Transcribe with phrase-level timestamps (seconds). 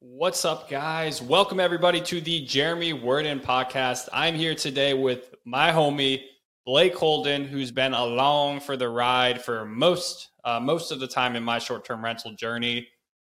[0.00, 1.20] What's up, guys?
[1.20, 4.08] Welcome everybody to the Jeremy Werden podcast.
[4.12, 6.22] I'm here today with my homie
[6.64, 11.34] Blake Holden, who's been along for the ride for most uh, most of the time
[11.34, 12.86] in my short term rental journey.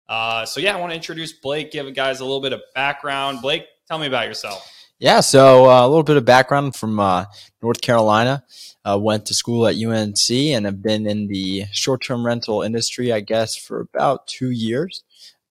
[0.07, 3.41] Uh, so yeah, I want to introduce Blake, give guys a little bit of background.
[3.41, 4.71] Blake, tell me about yourself.
[4.99, 7.25] Yeah, so uh, a little bit of background from uh,
[7.63, 8.43] North Carolina.
[8.85, 13.11] Uh, went to school at UNC and have been in the short term rental industry,
[13.11, 15.03] I guess, for about two years,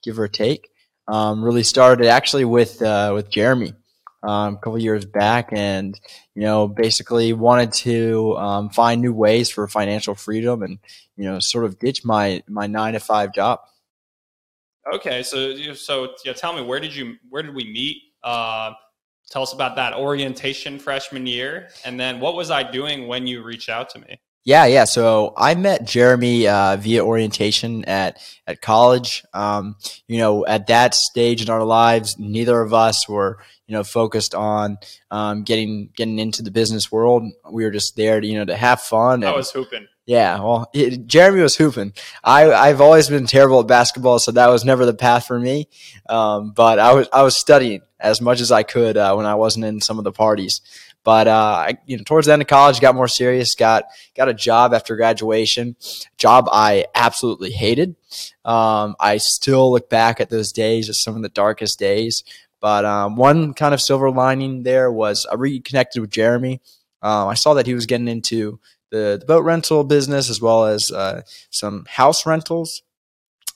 [0.05, 0.69] give or take.
[1.09, 3.73] Um, really started actually with uh, with Jeremy
[4.23, 5.99] um, a couple years back, and
[6.35, 10.79] you know basically wanted to um, find new ways for financial freedom, and
[11.17, 13.61] you know sort of ditch my my nine to five job.
[14.93, 18.03] Okay, so so yeah, tell me where did you where did we meet?
[18.23, 18.73] Uh,
[19.31, 23.43] tell us about that orientation freshman year, and then what was I doing when you
[23.43, 24.21] reached out to me?
[24.45, 24.85] Yeah, yeah.
[24.85, 29.25] So I met Jeremy uh, via orientation at at college.
[29.35, 33.85] Um, you know, at that stage in our lives, neither of us were you know
[33.85, 34.79] focused on
[35.11, 37.25] um, getting getting into the business world.
[37.51, 39.23] We were just there to you know to have fun.
[39.23, 39.87] I was hooping.
[40.07, 41.93] Yeah, well, it, Jeremy was hooping.
[42.25, 45.69] I I've always been terrible at basketball, so that was never the path for me.
[46.09, 49.35] Um, but I was I was studying as much as I could uh, when I
[49.35, 50.63] wasn't in some of the parties.
[51.05, 53.55] But uh, you know, towards the end of college, got more serious.
[53.55, 53.85] Got
[54.17, 55.77] got a job after graduation.
[56.19, 57.97] Job I absolutely hated.
[58.45, 62.25] Um, I still look back at those days as some of the darkest days.
[62.61, 66.61] But um, one kind of silver lining there was I reconnected with Jeremy.
[67.03, 68.59] Um, I saw that he was getting into
[68.91, 72.83] the, the boat rental business as well as uh, some house rentals.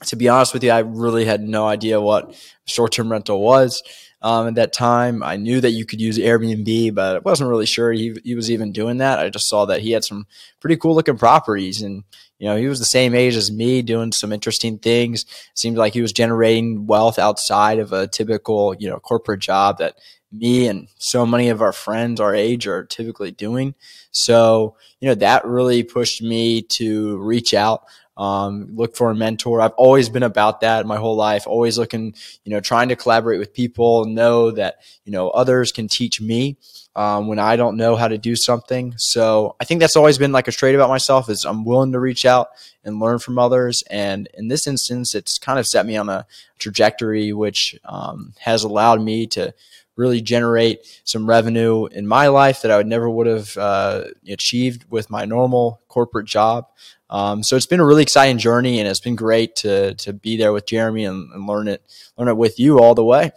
[0.06, 3.82] To be honest with you, I really had no idea what short term rental was
[4.22, 5.22] um, at that time.
[5.22, 8.50] I knew that you could use Airbnb, but I wasn't really sure he, he was
[8.50, 9.18] even doing that.
[9.18, 10.26] I just saw that he had some
[10.60, 12.04] pretty cool looking properties and
[12.42, 15.22] you know, he was the same age as me doing some interesting things.
[15.22, 19.78] It Seemed like he was generating wealth outside of a typical, you know, corporate job
[19.78, 19.94] that
[20.32, 23.76] me and so many of our friends our age are typically doing.
[24.10, 27.84] So, you know, that really pushed me to reach out
[28.16, 29.60] um, look for a mentor.
[29.60, 32.14] I've always been about that my whole life, always looking,
[32.44, 36.58] you know, trying to collaborate with people, know that, you know, others can teach me
[36.94, 38.94] um, when I don't know how to do something.
[38.98, 42.00] So I think that's always been like a trait about myself is I'm willing to
[42.00, 42.48] reach out
[42.84, 43.82] and learn from others.
[43.90, 46.26] And in this instance, it's kind of set me on a
[46.58, 49.54] trajectory which um, has allowed me to
[49.96, 54.86] really generate some revenue in my life that I would never would have uh, achieved
[54.90, 56.66] with my normal corporate job.
[57.10, 60.36] Um, so it's been a really exciting journey, and it's been great to to be
[60.36, 61.82] there with Jeremy and, and learn it
[62.16, 63.32] learn it with you all the way.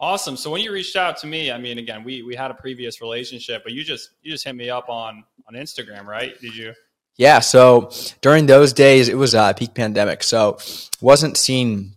[0.00, 0.36] Awesome.
[0.36, 3.00] So when you reached out to me, I mean, again, we we had a previous
[3.00, 6.40] relationship, but you just you just hit me up on on Instagram, right?
[6.40, 6.74] Did you?
[7.16, 7.40] Yeah.
[7.40, 7.90] So
[8.20, 10.58] during those days, it was uh, peak pandemic, so
[11.00, 11.94] wasn't seeing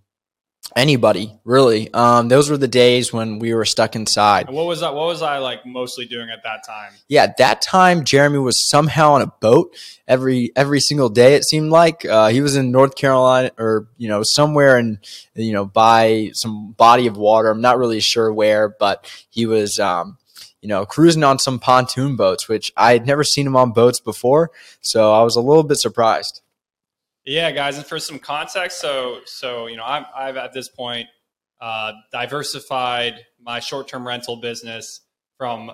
[0.76, 1.94] anybody really.
[1.94, 4.48] Um, those were the days when we were stuck inside.
[4.48, 4.94] And what was that?
[4.94, 6.94] What was I like mostly doing at that time?
[7.08, 9.76] Yeah, at that time Jeremy was somehow on a boat
[10.08, 11.36] every every single day.
[11.36, 15.00] It seemed like uh, he was in North Carolina or you know somewhere in
[15.36, 17.50] you know by some body of water.
[17.50, 19.80] I'm not really sure where, but he was.
[19.80, 20.18] Um,
[20.62, 24.00] you know, cruising on some pontoon boats, which I had never seen him on boats
[24.00, 24.52] before.
[24.80, 26.42] So I was a little bit surprised.
[27.26, 31.08] Yeah, guys, and for some context, so so you know, I'm, I've at this point
[31.60, 35.02] uh, diversified my short-term rental business
[35.38, 35.72] from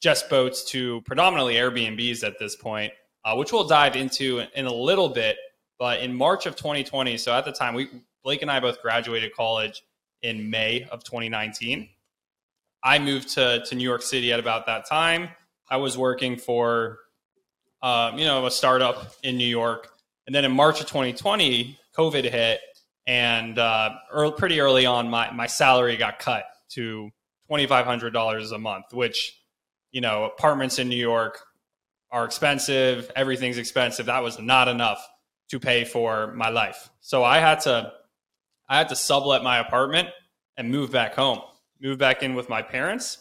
[0.00, 2.92] just boats to predominantly Airbnbs at this point,
[3.24, 5.36] uh, which we'll dive into in a little bit.
[5.78, 7.88] But in March of 2020, so at the time, we
[8.24, 9.82] Blake and I both graduated college
[10.22, 11.90] in May of 2019.
[12.82, 15.28] I moved to to New York City at about that time.
[15.68, 17.00] I was working for,
[17.82, 19.90] uh, you know, a startup in New York
[20.26, 22.60] and then in March of 2020, COVID hit,
[23.06, 27.10] and uh, early, pretty early on, my my salary got cut to
[27.46, 29.40] twenty five hundred dollars a month, which
[29.92, 31.40] you know apartments in New York
[32.10, 33.10] are expensive.
[33.14, 34.06] Everything's expensive.
[34.06, 35.06] That was not enough
[35.50, 36.90] to pay for my life.
[37.00, 37.92] So I had to
[38.68, 40.08] I had to sublet my apartment
[40.56, 41.40] and move back home,
[41.80, 43.18] move back in with my parents.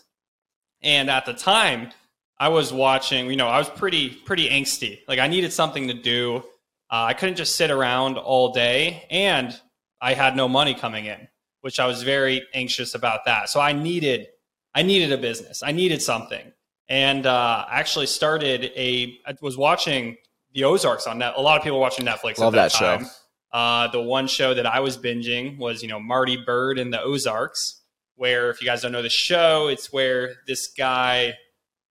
[0.82, 1.92] And at the time,
[2.38, 5.00] I was watching, you know, I was pretty pretty angsty.
[5.08, 6.44] Like I needed something to do.
[6.90, 9.60] Uh, I couldn't just sit around all day, and
[10.02, 11.28] I had no money coming in,
[11.62, 13.50] which I was very anxious about that.
[13.50, 14.28] So I needed,
[14.74, 15.64] I needed a business.
[15.64, 16.52] I needed something,
[16.88, 19.18] and uh, I actually started a.
[19.26, 20.18] I was watching
[20.54, 21.34] the Ozarks on net.
[21.38, 22.38] A lot of people watching Netflix.
[22.38, 23.06] Love that, that time.
[23.06, 23.10] show.
[23.52, 27.02] Uh, the one show that I was binging was, you know, Marty Byrde in the
[27.02, 27.82] Ozarks,
[28.16, 31.36] where if you guys don't know the show, it's where this guy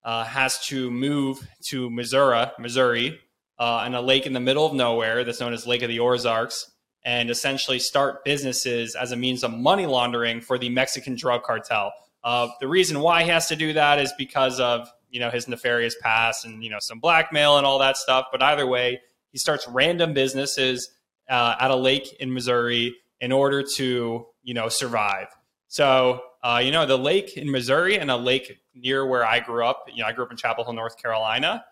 [0.05, 3.19] uh, has to move to Missouri, Missouri,
[3.59, 6.71] uh, a lake in the middle of nowhere that's known as Lake of the Ozarks.
[7.05, 11.93] and essentially start businesses as a means of money laundering for the Mexican drug cartel.
[12.25, 15.47] Uh, the reason why he has to do that is because of you know his
[15.47, 18.27] nefarious past and you know some blackmail and all that stuff.
[18.33, 20.89] But either way, he starts random businesses
[21.29, 25.29] uh, at a lake in Missouri in order to you know survive.
[25.69, 29.65] So uh, you know the lake in Missouri and a lake near where I grew
[29.67, 29.85] up.
[29.93, 31.65] You know I grew up in Chapel Hill, North Carolina.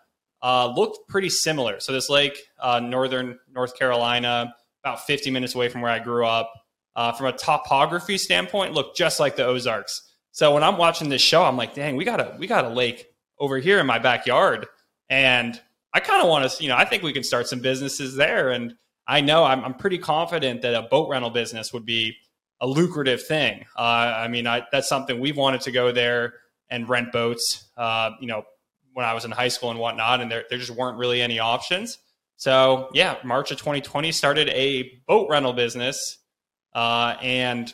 [0.43, 1.79] Uh, looked pretty similar.
[1.79, 4.53] So this lake, uh, northern North Carolina,
[4.83, 6.51] about 50 minutes away from where I grew up.
[6.95, 10.13] Uh, from a topography standpoint, looked just like the Ozarks.
[10.31, 12.69] So when I'm watching this show, I'm like, dang, we got a we got a
[12.69, 13.07] lake
[13.39, 14.67] over here in my backyard,
[15.09, 15.59] and
[15.93, 18.49] I kind of want to, you know, I think we can start some businesses there.
[18.49, 18.73] And
[19.07, 22.15] I know I'm, I'm pretty confident that a boat rental business would be
[22.61, 23.65] a lucrative thing.
[23.77, 23.81] Uh,
[24.17, 26.33] I mean, I, that's something we've wanted to go there
[26.69, 27.69] and rent boats.
[27.77, 28.43] Uh, you know,
[28.93, 31.39] when I was in high school and whatnot, and there there just weren't really any
[31.39, 31.97] options.
[32.37, 36.17] So yeah, March of 2020 started a boat rental business,
[36.73, 37.73] uh, and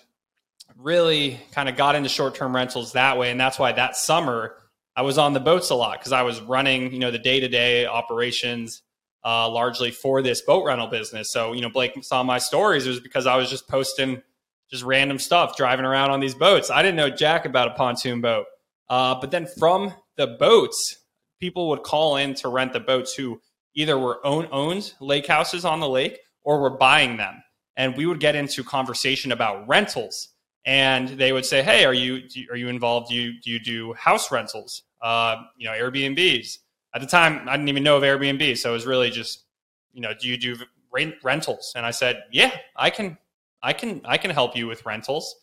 [0.78, 3.32] really kind of got into short term rentals that way.
[3.32, 4.56] And that's why that summer
[4.96, 7.40] I was on the boats a lot because I was running you know the day
[7.40, 8.82] to day operations
[9.26, 11.32] uh, largely for this boat rental business.
[11.32, 14.22] So you know Blake saw my stories it was because I was just posting
[14.70, 16.70] just random stuff driving around on these boats.
[16.70, 18.46] I didn't know jack about a pontoon boat,
[18.88, 20.99] uh, but then from the boats,
[21.40, 23.42] people would call in to rent the boats who
[23.76, 27.44] either were own, owned lake houses on the lake or were buying them.
[27.78, 30.30] And we would get into conversation about rentals.
[30.66, 33.10] And they would say, "Hey, are you are you involved?
[33.10, 34.84] Do you do you do house rentals?
[35.02, 36.58] Uh, you know, Airbnbs?"
[36.94, 39.46] At the time, I didn't even know of Airbnb, so it was really just,
[39.94, 40.58] you know, do you do
[40.92, 41.72] rent rentals?
[41.76, 43.18] And I said, "Yeah, I can,
[43.64, 45.34] I can, I can help you with rentals."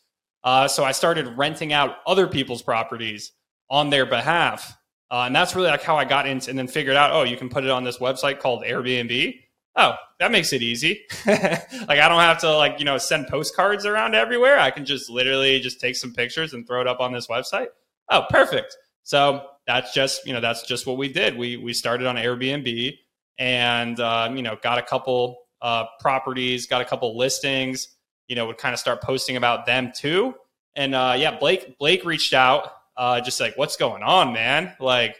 [0.45, 3.33] Uh, so I started renting out other people's properties
[3.71, 4.76] on their behalf
[5.11, 7.37] uh, and that's really like how I got into and then figured out, oh, you
[7.37, 9.41] can put it on this website called Airbnb.
[9.77, 11.03] Oh, that makes it easy.
[11.27, 14.59] like I don't have to like, you know, send postcards around everywhere.
[14.59, 17.69] I can just literally just take some pictures and throw it up on this website.
[18.11, 18.77] Oh, perfect.
[19.03, 21.37] So that's just, you know, that's just what we did.
[21.37, 22.99] We we started on Airbnb
[23.39, 27.89] and um, you know, got a couple uh, properties, got a couple listings,
[28.29, 30.35] you know, would kind of start posting about them too.
[30.75, 34.75] And uh, yeah, Blake Blake reached out uh, just like, what's going on, man?
[34.81, 35.17] Like,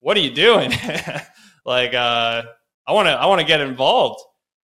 [0.00, 0.72] what are you doing?
[1.64, 2.42] like, uh,
[2.86, 4.20] I want to, I want to get involved.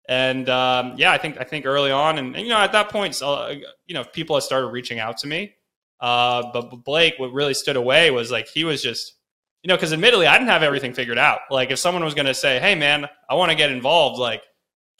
[0.08, 2.90] And um, yeah, I think, I think early on, and, and you know, at that
[2.90, 3.50] point, so,
[3.86, 5.54] you know, people had started reaching out to me.
[6.00, 9.14] Uh, but Blake, what really stood away was like he was just,
[9.62, 11.40] you know, because admittedly, I didn't have everything figured out.
[11.50, 14.42] Like, if someone was going to say, "Hey, man, I want to get involved," like,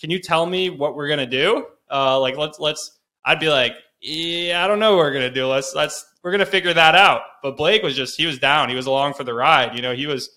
[0.00, 1.66] can you tell me what we're going to do?
[1.90, 2.98] Uh, like, let's let's.
[3.24, 5.46] I'd be like, yeah, I don't know what we're gonna do.
[5.46, 7.22] Let's let's we're gonna figure that out.
[7.42, 8.68] But Blake was just he was down.
[8.68, 9.74] He was along for the ride.
[9.74, 10.30] You know, he was,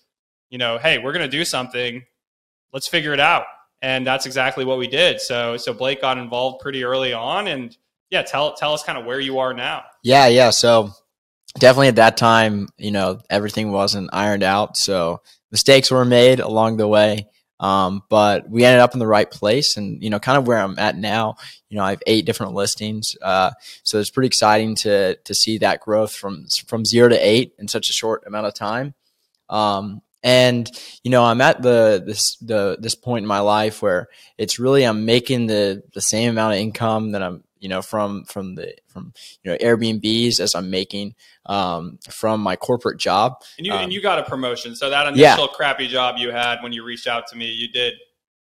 [0.50, 2.04] you know, hey, we're gonna do something.
[2.72, 3.44] Let's figure it out.
[3.82, 5.20] And that's exactly what we did.
[5.20, 7.76] So so Blake got involved pretty early on and
[8.10, 9.84] yeah, tell tell us kind of where you are now.
[10.02, 10.50] Yeah, yeah.
[10.50, 10.90] So
[11.58, 14.76] definitely at that time, you know, everything wasn't ironed out.
[14.76, 17.26] So mistakes were made along the way.
[17.60, 20.58] Um, but we ended up in the right place and, you know, kind of where
[20.58, 21.36] I'm at now,
[21.68, 23.16] you know, I have eight different listings.
[23.20, 23.50] Uh,
[23.82, 27.68] so it's pretty exciting to, to see that growth from, from zero to eight in
[27.68, 28.94] such a short amount of time.
[29.50, 30.70] Um, and
[31.02, 34.84] you know i'm at the this the this point in my life where it's really
[34.84, 38.74] i'm making the the same amount of income that i'm you know from from the
[38.88, 39.12] from
[39.42, 41.14] you know airbnbs as i'm making
[41.46, 43.42] um, from my corporate job.
[43.58, 44.76] And you um, and you got a promotion.
[44.76, 45.54] So that initial yeah.
[45.54, 47.94] crappy job you had when you reached out to me, you did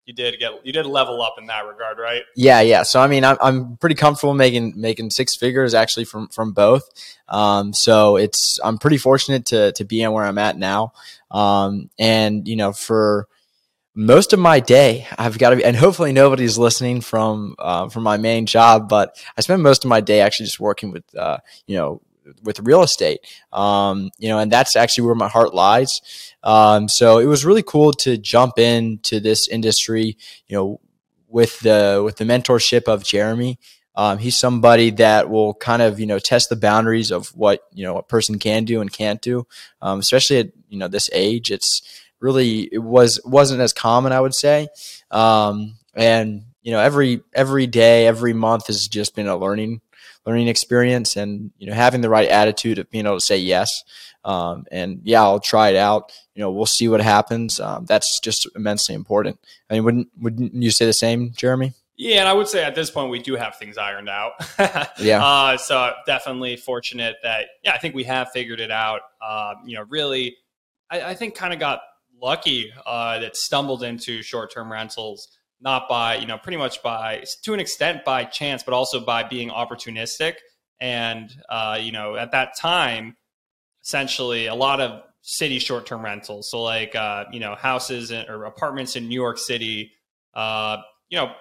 [0.06, 2.22] you did get you did level up in that regard, right?
[2.34, 2.82] Yeah, yeah.
[2.82, 6.82] So I mean, I'm I'm pretty comfortable making making six figures actually from from both.
[7.28, 10.92] Um, so it's I'm pretty fortunate to to be in where I'm at now.
[11.30, 13.28] Um, and you know for
[13.94, 18.02] most of my day i've got to be and hopefully nobody's listening from uh, from
[18.02, 21.38] my main job but i spend most of my day actually just working with uh,
[21.66, 22.00] you know
[22.42, 23.20] with real estate.
[23.52, 26.00] Um, you know, and that's actually where my heart lies.
[26.42, 30.16] Um, so it was really cool to jump into this industry.
[30.46, 30.80] You know,
[31.28, 33.58] with the with the mentorship of Jeremy.
[33.96, 37.84] Um, he's somebody that will kind of you know test the boundaries of what you
[37.84, 39.46] know a person can do and can't do,
[39.82, 41.50] um, especially at you know this age.
[41.50, 41.82] It's
[42.20, 44.68] really it was wasn't as common, I would say,
[45.10, 49.80] um, and you know every every day, every month has just been a learning
[50.26, 53.84] learning experience and you know having the right attitude of being able to say yes
[54.24, 58.20] um, and yeah i'll try it out you know we'll see what happens um, that's
[58.20, 59.38] just immensely important
[59.70, 61.72] i mean wouldn't wouldn't you say the same jeremy
[62.02, 64.32] yeah, and I would say at this point we do have things ironed out.
[64.98, 65.22] yeah.
[65.22, 69.02] Uh, so definitely fortunate that yeah, I think we have figured it out.
[69.20, 70.38] Uh, you know, really,
[70.90, 71.82] I, I think kind of got
[72.20, 75.28] lucky uh, that stumbled into short term rentals
[75.60, 79.22] not by you know pretty much by to an extent by chance, but also by
[79.22, 80.34] being opportunistic.
[80.80, 83.16] And uh, you know, at that time,
[83.84, 86.50] essentially a lot of city short term rentals.
[86.50, 89.92] So like uh, you know houses or apartments in New York City.
[90.34, 91.32] Uh, you know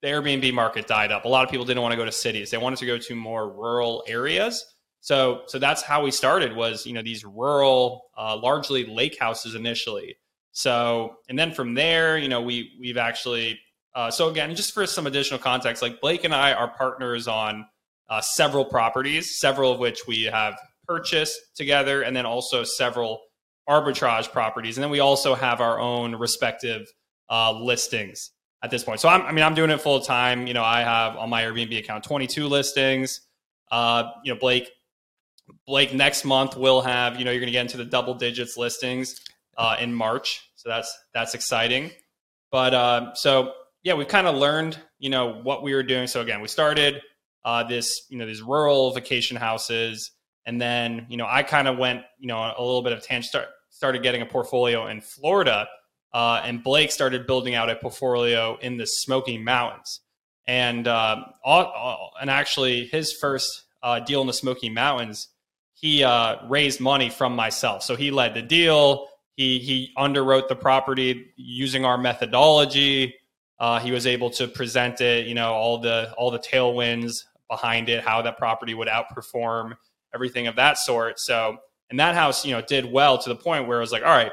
[0.00, 1.24] the Airbnb market died up.
[1.24, 3.14] A lot of people didn't want to go to cities; they wanted to go to
[3.14, 4.64] more rural areas.
[5.00, 6.56] So so that's how we started.
[6.56, 10.16] Was you know these rural, uh, largely lake houses initially.
[10.58, 13.60] So and then from there, you know we we've actually.
[13.94, 17.64] Uh, so again, just for some additional context, like Blake and I are partners on
[18.08, 23.20] uh, several properties, several of which we have purchased together, and then also several
[23.68, 24.76] arbitrage properties.
[24.76, 26.88] And then we also have our own respective
[27.30, 28.98] uh, listings at this point.
[28.98, 30.48] So I'm, I mean, I'm doing it full time.
[30.48, 33.20] You know, I have on my Airbnb account 22 listings.
[33.70, 34.68] Uh, you know, Blake,
[35.68, 38.56] Blake next month will have, you know, you're going to get into the double digits
[38.56, 39.20] listings
[39.56, 40.47] uh, in March.
[40.58, 41.92] So that's, that's exciting.
[42.50, 43.52] But uh, so,
[43.84, 46.08] yeah, we've kind of learned, you know, what we were doing.
[46.08, 47.00] So again, we started
[47.44, 50.10] uh, this, you know, these rural vacation houses.
[50.46, 53.26] And then, you know, I kind of went, you know, a little bit of tangent,
[53.26, 55.68] start, started getting a portfolio in Florida.
[56.12, 60.00] Uh, and Blake started building out a portfolio in the Smoky Mountains.
[60.48, 65.28] And uh, all, all, and actually, his first uh, deal in the Smoky Mountains,
[65.74, 67.84] he uh, raised money from myself.
[67.84, 69.07] So he led the deal.
[69.38, 73.14] He he underwrote the property using our methodology.
[73.60, 77.88] Uh, he was able to present it, you know, all the all the tailwinds behind
[77.88, 79.76] it, how that property would outperform
[80.12, 81.20] everything of that sort.
[81.20, 81.56] So,
[81.88, 84.08] and that house, you know, did well to the point where it was like, all
[84.08, 84.32] right,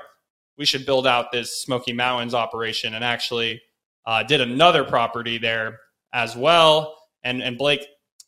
[0.58, 3.62] we should build out this Smoky Mountains operation, and actually
[4.08, 5.82] uh, did another property there
[6.14, 6.98] as well.
[7.24, 7.86] And and Blake,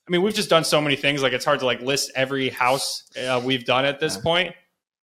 [0.07, 1.23] I mean, we've just done so many things.
[1.23, 4.53] Like it's hard to like list every house uh, we've done at this point,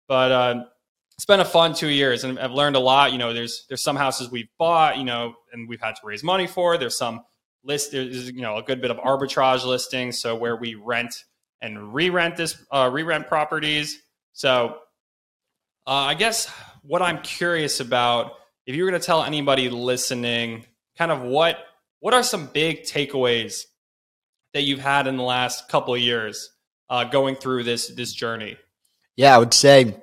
[0.07, 0.69] but.
[1.17, 3.13] It's been a fun two years and I've learned a lot.
[3.13, 6.23] You know, there's there's some houses we've bought, you know, and we've had to raise
[6.23, 6.77] money for.
[6.77, 7.21] There's some
[7.63, 11.23] list there's you know a good bit of arbitrage listings, so where we rent
[11.61, 14.01] and re-rent this uh, re-rent properties.
[14.33, 14.77] So
[15.87, 16.47] uh, I guess
[16.83, 18.33] what I'm curious about,
[18.65, 20.65] if you were going to tell anybody listening,
[20.97, 21.59] kind of what
[21.99, 23.63] what are some big takeaways
[24.53, 26.51] that you've had in the last couple of years
[26.89, 28.57] uh, going through this this journey?
[29.15, 29.95] Yeah, I would say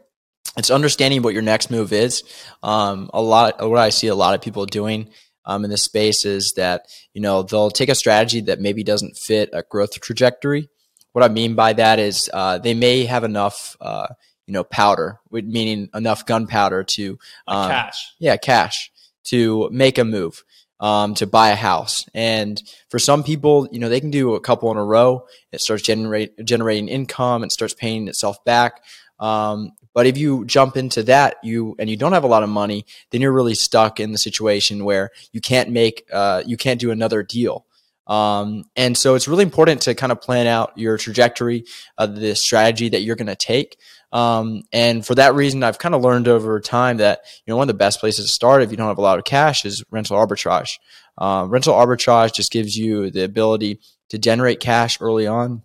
[0.56, 2.22] it's understanding what your next move is.
[2.62, 5.08] Um, a lot, what I see a lot of people doing
[5.44, 9.16] um, in this space is that you know they'll take a strategy that maybe doesn't
[9.16, 10.68] fit a growth trajectory,
[11.12, 14.08] what I mean by that is uh, they may have enough, uh,
[14.46, 18.14] you know, powder, meaning enough gunpowder to um, cash.
[18.18, 18.90] Yeah, cash
[19.24, 20.42] to make a move.
[20.80, 22.06] Um, to buy a house.
[22.12, 25.28] And for some people, you know, they can do a couple in a row.
[25.52, 28.82] It starts generate, generating income and starts paying itself back.
[29.20, 32.48] Um, but if you jump into that, you and you don't have a lot of
[32.48, 36.80] money, then you're really stuck in the situation where you can't make, uh, you can't
[36.80, 37.66] do another deal.
[38.06, 41.64] Um, and so it's really important to kind of plan out your trajectory
[41.96, 43.76] of the strategy that you're going to take.
[44.12, 47.64] Um, and for that reason, I've kind of learned over time that, you know, one
[47.64, 49.84] of the best places to start if you don't have a lot of cash is
[49.90, 50.78] rental arbitrage.
[51.16, 53.80] Uh, rental arbitrage just gives you the ability
[54.10, 55.62] to generate cash early on,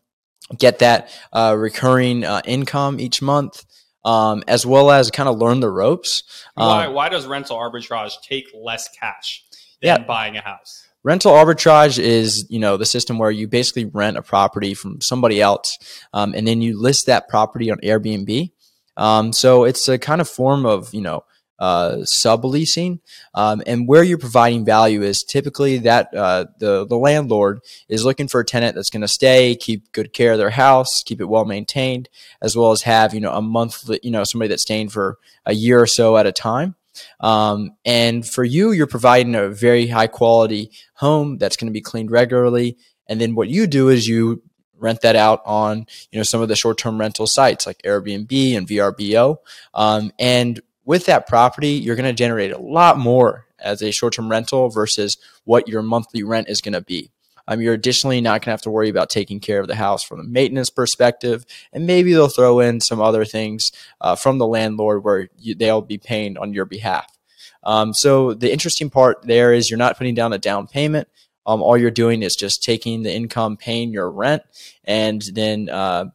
[0.58, 3.66] get that uh, recurring uh, income each month.
[4.08, 6.24] Um, as well as kind of learn the ropes.
[6.54, 9.44] Why, um, why does rental arbitrage take less cash
[9.82, 10.04] than yeah.
[10.06, 10.88] buying a house?
[11.04, 15.40] rental arbitrage is you know the system where you basically rent a property from somebody
[15.40, 15.78] else
[16.14, 18.52] um, and then you list that property on airbnb
[18.98, 21.24] um, so it's a kind of form of you know
[21.60, 23.00] uh, subleasing
[23.34, 27.60] um, and where you're providing value is typically that uh, the, the landlord
[27.90, 31.04] is looking for a tenant that's going to stay keep good care of their house
[31.04, 32.10] keep it well maintained
[32.42, 35.54] as well as have you know a monthly you know somebody that's staying for a
[35.54, 36.76] year or so at a time
[37.20, 41.82] um, and for you, you're providing a very high quality home that's going to be
[41.82, 42.78] cleaned regularly.
[43.08, 44.42] And then what you do is you
[44.80, 48.58] rent that out on you know some of the short term rental sites like Airbnb
[48.58, 49.38] and VRBO.
[49.74, 54.14] Um, and with that property, you're going to generate a lot more as a short
[54.14, 57.12] term rental versus what your monthly rent is going to be.
[57.50, 60.04] Um, you're additionally not going to have to worry about taking care of the house
[60.04, 64.48] from a maintenance perspective, and maybe they'll throw in some other things uh, from the
[64.48, 67.18] landlord where you, they'll be paying on your behalf.
[67.64, 71.08] Um, so the interesting part there is you're not putting down a down payment.
[71.46, 74.44] Um, all you're doing is just taking the income, paying your rent,
[74.84, 76.06] and then uh,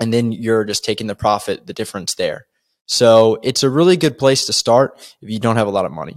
[0.00, 2.46] and then you're just taking the profit, the difference there.
[2.90, 5.92] So it's a really good place to start if you don't have a lot of
[5.92, 6.16] money.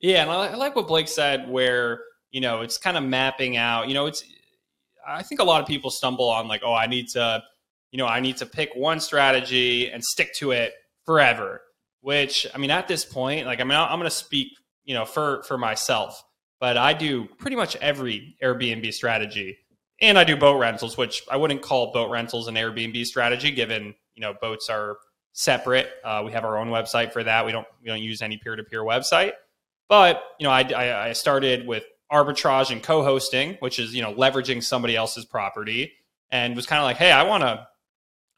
[0.00, 2.00] Yeah, and I like what Blake said, where
[2.34, 4.24] you know, it's kind of mapping out, you know, it's,
[5.06, 7.40] I think a lot of people stumble on like, oh, I need to,
[7.92, 10.72] you know, I need to pick one strategy and stick to it
[11.04, 11.60] forever.
[12.00, 14.48] Which, I mean, at this point, like, I mean, I'm going to speak,
[14.82, 16.22] you know, for for myself,
[16.58, 19.56] but I do pretty much every Airbnb strategy.
[20.02, 23.94] And I do boat rentals, which I wouldn't call boat rentals an Airbnb strategy, given
[24.14, 24.96] you know boats are
[25.34, 25.90] separate.
[26.02, 27.44] Uh, we have our own website for that.
[27.44, 29.32] We don't we don't use any peer to peer website.
[29.88, 34.14] But you know, I, I, I started with arbitrage and co-hosting, which is you know
[34.14, 35.92] leveraging somebody else's property,
[36.30, 37.68] and was kind of like, hey, I want to.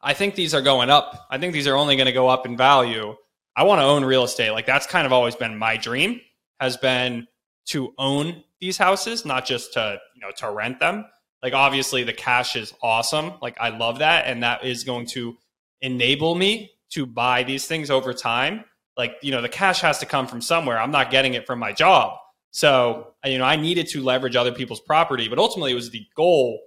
[0.01, 1.27] I think these are going up.
[1.31, 3.15] I think these are only going to go up in value.
[3.55, 4.51] I want to own real estate.
[4.51, 6.21] Like that's kind of always been my dream.
[6.61, 7.29] Has been
[7.67, 11.05] to own these houses, not just to you know to rent them.
[11.43, 13.35] Like obviously the cash is awesome.
[13.43, 15.37] Like I love that, and that is going to
[15.83, 18.65] enable me to buy these things over time.
[18.97, 20.79] Like you know the cash has to come from somewhere.
[20.79, 22.19] I'm not getting it from my job.
[22.57, 26.07] So, you know, I needed to leverage other people's property, but ultimately it was the
[26.17, 26.59] goal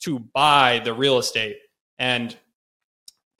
[0.00, 1.56] to buy the real estate.
[1.98, 2.36] And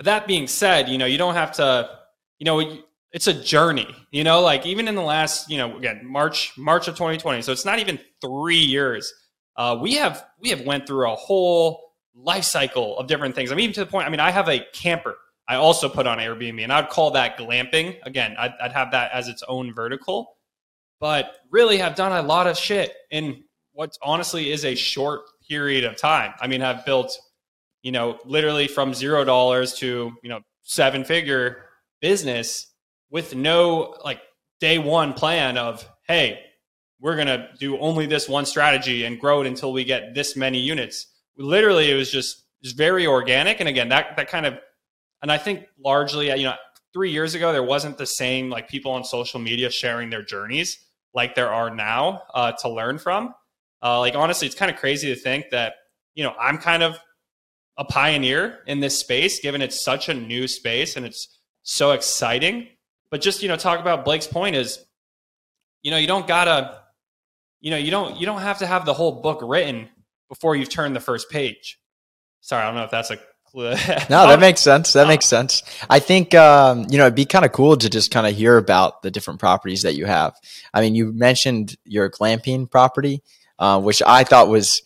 [0.03, 1.91] that being said, you know, you don't have to,
[2.39, 2.79] you know,
[3.13, 6.89] it's a journey, you know, like even in the last, you know, again, March, March
[6.89, 7.43] of 2020.
[7.43, 9.13] So it's not even three years.
[9.57, 13.53] Uh, we have, we have went through a whole life cycle of different things.
[13.53, 15.19] I mean, even to the point, I mean, I have a camper
[15.49, 17.97] I also put on Airbnb and I'd call that glamping.
[18.05, 20.37] Again, I'd, I'd have that as its own vertical
[21.01, 25.85] but really have done a lot of shit in what honestly is a short period
[25.85, 26.33] of time.
[26.41, 27.17] I mean, I've built,
[27.83, 31.65] you know, literally from zero dollars to, you know, seven figure
[32.01, 32.73] business
[33.11, 34.21] with no like
[34.61, 36.41] day one plan of, hey,
[37.01, 40.37] we're going to do only this one strategy and grow it until we get this
[40.37, 41.07] many units.
[41.37, 43.61] Literally, it was just, just very organic.
[43.61, 44.59] And again, that, that kind of,
[45.23, 46.55] and I think largely, you know,
[46.93, 50.79] three years ago, there wasn't the same like people on social media sharing their journeys
[51.15, 53.35] like there are now uh, to learn from.
[53.83, 55.75] Uh, like honestly, it's kind of crazy to think that
[56.15, 56.99] you know I'm kind of
[57.77, 62.69] a pioneer in this space, given it's such a new space and it's so exciting.
[63.11, 64.85] But just you know, talk about Blake's point is,
[65.83, 66.83] you know, you don't gotta,
[67.61, 69.89] you know, you don't you don't have to have the whole book written
[70.29, 71.79] before you've turned the first page.
[72.41, 73.19] Sorry, I don't know if that's a
[74.11, 74.93] no, that makes sense.
[74.93, 75.63] That makes sense.
[75.89, 78.57] I think um, you know it'd be kind of cool to just kind of hear
[78.57, 80.35] about the different properties that you have.
[80.73, 83.23] I mean, you mentioned your glamping property,
[83.59, 84.83] uh, which I thought was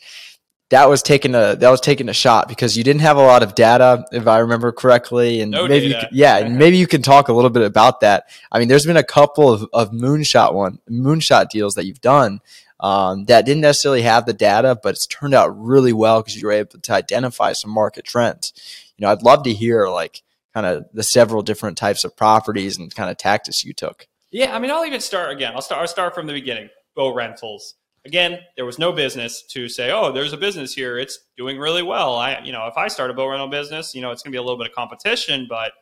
[0.73, 3.43] that was taking a that was taking a shot because you didn't have a lot
[3.43, 7.03] of data, if I remember correctly, and no maybe could, yeah, and maybe you can
[7.03, 8.25] talk a little bit about that.
[8.51, 12.41] I mean, there's been a couple of, of moonshot one moonshot deals that you've done
[12.83, 16.47] um, that didn't necessarily have the data, but it's turned out really well because you
[16.47, 18.53] were able to identify some market trends.
[18.97, 22.77] You know, I'd love to hear like kind of the several different types of properties
[22.77, 24.09] and kind of tactics you took.
[24.33, 25.53] Yeah, I mean, I'll even start again.
[25.55, 25.81] I'll start.
[25.81, 26.71] I'll start from the beginning.
[26.97, 27.75] Boat rentals.
[28.05, 30.99] Again, there was no business to say, "Oh, there's a business here.
[30.99, 34.03] It's doing really well." I, you know, if I start a boat rental business, you
[34.03, 35.73] know, it's going to be a little bit of competition, but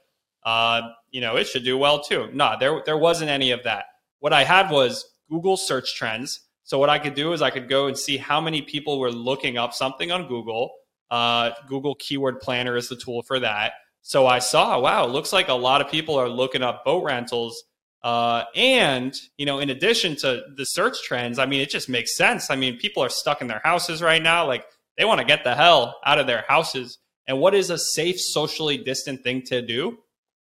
[0.44, 2.28] uh, you know, it should do well too.
[2.34, 3.86] No, there there wasn't any of that.
[4.18, 7.68] What I had was Google search trends so what I could do is I could
[7.68, 10.70] go and see how many people were looking up something on Google.
[11.10, 13.72] Uh, Google Keyword Planner is the tool for that.
[14.02, 17.60] So I saw, wow, looks like a lot of people are looking up boat rentals.
[18.04, 22.16] Uh, and you know, in addition to the search trends, I mean, it just makes
[22.16, 22.50] sense.
[22.50, 24.46] I mean, people are stuck in their houses right now.
[24.46, 24.64] Like
[24.96, 26.98] they want to get the hell out of their houses.
[27.26, 29.98] And what is a safe, socially distant thing to do?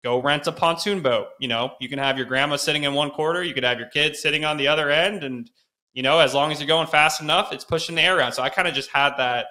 [0.05, 1.31] Go rent a pontoon boat.
[1.41, 3.89] You know, you can have your grandma sitting in one quarter, you could have your
[3.89, 5.51] kids sitting on the other end, and
[5.95, 8.33] you know, as long as you're going fast enough, it's pushing the air around.
[8.33, 9.47] So I kind of just had that.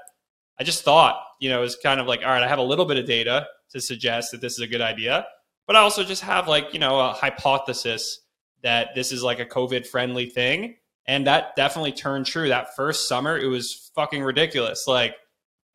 [0.60, 2.63] I just thought, you know, it was kind of like, all right, I have a
[2.63, 5.25] little bit of data to suggest that this is a good idea,
[5.65, 8.19] but I also just have like, you know, a hypothesis
[8.62, 10.75] that this is like a COVID friendly thing.
[11.06, 12.49] And that definitely turned true.
[12.49, 14.86] That first summer, it was fucking ridiculous.
[14.88, 15.15] Like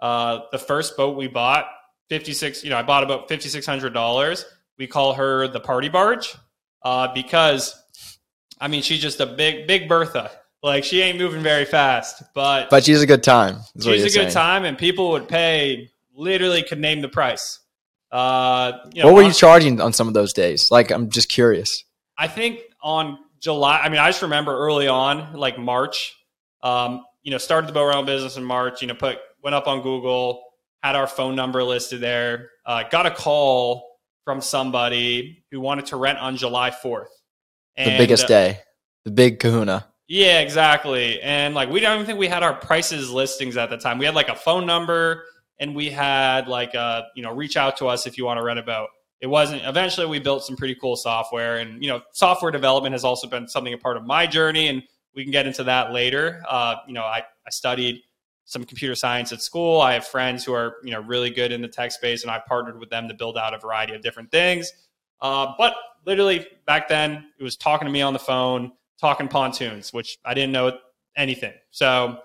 [0.00, 1.66] uh, the first boat we bought,
[2.08, 4.44] 56, you know, I bought about $5,600.
[4.78, 6.34] We call her the party barge
[6.82, 7.74] uh, because,
[8.60, 10.30] I mean, she's just a big, big Bertha.
[10.62, 13.58] Like she ain't moving very fast, but but she's a good time.
[13.80, 14.30] She's a good saying.
[14.30, 15.90] time, and people would pay.
[16.14, 17.60] Literally, could name the price.
[18.10, 20.70] Uh, you know, what were you charging on some of those days?
[20.70, 21.84] Like, I'm just curious.
[22.16, 23.78] I think on July.
[23.78, 26.16] I mean, I just remember early on, like March.
[26.62, 28.82] Um, you know, started the bow rental business in March.
[28.82, 30.42] You know, put went up on Google,
[30.82, 32.50] had our phone number listed there.
[32.66, 33.88] Uh, got a call
[34.24, 37.06] from somebody who wanted to rent on July 4th.
[37.76, 38.60] And, the biggest uh, day,
[39.04, 39.86] the big Kahuna.
[40.08, 41.20] Yeah, exactly.
[41.20, 43.98] And like we don't even think we had our prices listings at the time.
[43.98, 45.24] We had like a phone number
[45.60, 48.38] and we had like a, uh, you know, reach out to us if you want
[48.38, 48.88] to rent a boat.
[49.20, 53.04] It wasn't eventually we built some pretty cool software and you know, software development has
[53.04, 54.82] also been something a part of my journey and
[55.14, 56.42] we can get into that later.
[56.48, 58.00] Uh, you know, I, I studied
[58.46, 59.82] some computer science at school.
[59.82, 62.40] I have friends who are, you know, really good in the tech space and I
[62.48, 64.72] partnered with them to build out a variety of different things.
[65.20, 65.74] Uh, but
[66.06, 70.34] literally back then it was talking to me on the phone talking pontoons, which I
[70.34, 70.78] didn't know
[71.16, 71.54] anything.
[71.70, 72.18] So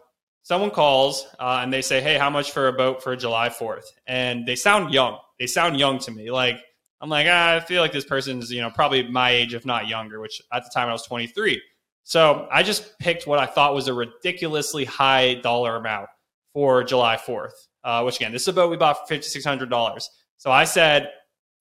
[0.44, 3.86] someone calls uh, and they say, "Hey, how much for a boat for July 4th?"
[4.08, 5.18] And they sound young.
[5.40, 6.32] They sound young to me.
[6.32, 6.60] Like
[7.02, 9.88] I'm like, ah, I feel like this person's you know probably my age, if not
[9.88, 10.20] younger.
[10.20, 11.62] Which at the time I was 23.
[12.04, 16.10] So I just picked what I thought was a ridiculously high dollar amount
[16.52, 17.54] for July 4th.
[17.84, 20.10] Uh, which again, this is a boat we bought for fifty six hundred dollars.
[20.38, 21.12] So I said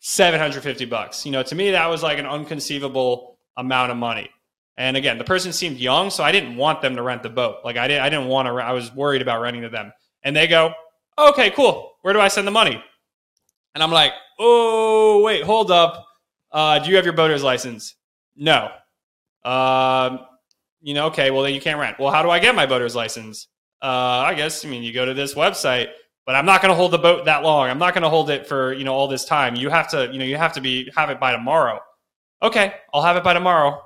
[0.01, 1.25] 750 bucks.
[1.25, 4.31] You know, to me that was like an unconceivable amount of money.
[4.77, 7.59] And again, the person seemed young, so I didn't want them to rent the boat.
[7.65, 8.53] Like I didn't, I didn't want to.
[8.55, 9.93] I was worried about renting to them.
[10.23, 10.73] And they go,
[11.19, 11.93] "Okay, cool.
[12.03, 12.83] Where do I send the money?"
[13.75, 16.07] And I'm like, "Oh, wait, hold up.
[16.51, 17.95] Uh, do you have your boater's license?"
[18.35, 18.71] No.
[19.45, 20.21] Um,
[20.81, 21.31] you know, okay.
[21.31, 21.99] Well, then you can't rent.
[21.99, 23.49] Well, how do I get my boater's license?
[23.83, 25.89] Uh, I guess I mean you go to this website,
[26.25, 27.69] but I'm not going to hold the boat that long.
[27.69, 29.55] I'm not going to hold it for you know all this time.
[29.55, 31.81] You have to, you know, you have to be have it by tomorrow.
[32.43, 33.83] Okay, I'll have it by tomorrow.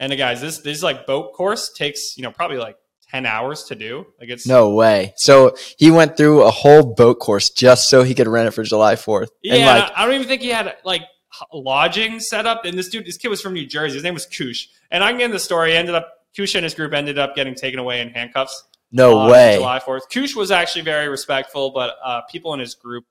[0.00, 2.76] And the guys, this this like boat course takes you know probably like
[3.10, 4.06] ten hours to do.
[4.18, 5.12] Like it's No way.
[5.16, 8.62] So he went through a whole boat course just so he could rent it for
[8.62, 9.28] July 4th.
[9.42, 9.54] yeah.
[9.54, 11.02] And like, I don't even think he had like
[11.52, 12.64] lodging set up.
[12.64, 13.94] And this dude, this kid was from New Jersey.
[13.94, 14.66] His name was Koosh.
[14.90, 15.72] And I'm getting the story.
[15.72, 18.64] He ended up Koosh and his group ended up getting taken away in handcuffs.
[18.92, 19.56] no on way.
[19.56, 20.02] July 4th.
[20.12, 23.04] Koosh was actually very respectful, but uh, people in his group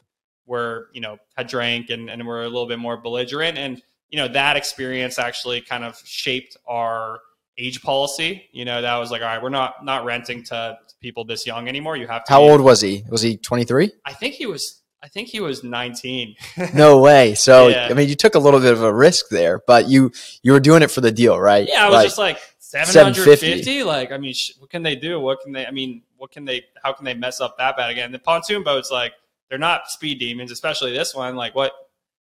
[0.45, 3.57] were, you know, had drank and, and were a little bit more belligerent.
[3.57, 7.19] And, you know, that experience actually kind of shaped our
[7.57, 8.45] age policy.
[8.51, 11.45] You know, that was like, all right, we're not not renting to, to people this
[11.45, 11.97] young anymore.
[11.97, 13.03] You have to How be- old was he?
[13.09, 13.91] Was he 23?
[14.05, 16.35] I think he was I think he was 19.
[16.73, 17.33] No way.
[17.35, 17.87] So Yeah.
[17.89, 20.11] I mean, you took a little bit of a risk there, but you
[20.43, 21.67] you were doing it for the deal, right?
[21.67, 23.35] Yeah, I was Like, just like 750.
[23.47, 23.83] 750.
[23.83, 25.19] Like, I mean, sh- what can they do?
[25.19, 25.65] What can they?
[25.65, 26.63] I mean, what can they?
[26.83, 28.11] How can they mess up that bad again?
[28.11, 29.13] The pontoon boats, like,
[29.49, 31.35] they're not speed demons, especially this one.
[31.35, 31.71] Like, what?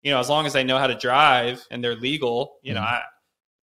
[0.02, 2.80] You know, as long as they know how to drive and they're legal, you know,
[2.80, 3.02] I,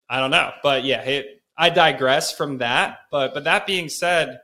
[0.08, 2.98] I don't know, but yeah, hey, I digress from that.
[3.10, 4.40] But but that being said,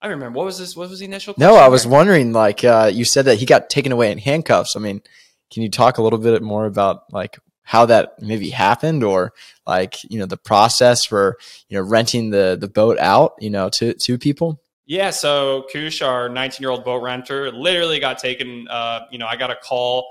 [0.00, 0.76] I remember what was this?
[0.76, 1.34] What was the initial?
[1.38, 2.32] no, I was wondering.
[2.32, 4.76] Like uh, you said that he got taken away in handcuffs.
[4.76, 5.02] I mean,
[5.50, 9.32] can you talk a little bit more about like how that maybe happened, or
[9.66, 13.68] like you know the process for you know renting the the boat out, you know,
[13.70, 14.60] to to people?
[14.88, 18.68] Yeah, so Koosh, our 19 year old boat renter, literally got taken.
[18.68, 20.06] Uh, you know, I got a call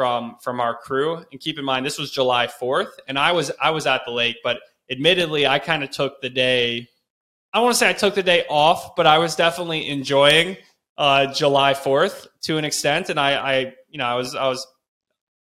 [0.00, 3.52] from from our crew, and keep in mind this was July 4th, and I was
[3.60, 4.58] I was at the lake, but
[4.90, 6.88] admittedly, I kind of took the day.
[7.52, 10.56] I want to say I took the day off, but I was definitely enjoying
[10.96, 14.66] uh, July 4th to an extent, and I, I, you know, I was I was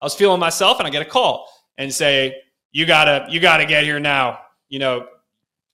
[0.01, 2.35] I was feeling myself, and I get a call and say,
[2.73, 5.07] "You gotta you gotta get here now." You know,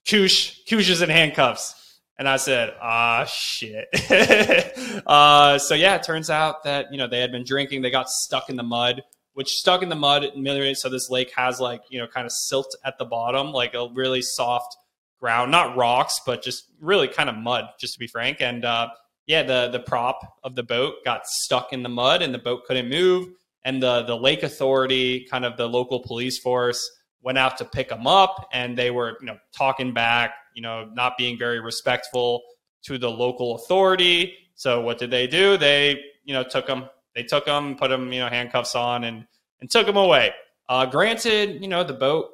[0.06, 1.74] Koosh Koosh is in handcuffs.
[2.18, 3.88] And I said, ah, shit.
[5.06, 7.82] uh, so yeah, it turns out that, you know, they had been drinking.
[7.82, 9.02] They got stuck in the mud,
[9.34, 10.26] which stuck in the mud.
[10.76, 13.88] So this lake has like, you know, kind of silt at the bottom, like a
[13.92, 14.74] really soft
[15.20, 18.40] ground, not rocks, but just really kind of mud, just to be frank.
[18.40, 18.88] And, uh,
[19.26, 22.64] yeah, the, the prop of the boat got stuck in the mud and the boat
[22.64, 23.28] couldn't move.
[23.64, 26.88] And the, the lake authority, kind of the local police force,
[27.26, 30.88] went out to pick them up and they were you know talking back you know
[30.94, 32.42] not being very respectful
[32.82, 34.34] to the local authority.
[34.54, 35.56] So what did they do?
[35.56, 39.26] They you know took them they took them put them you know handcuffs on and
[39.60, 40.32] and took them away.
[40.68, 42.30] Uh granted you know the boat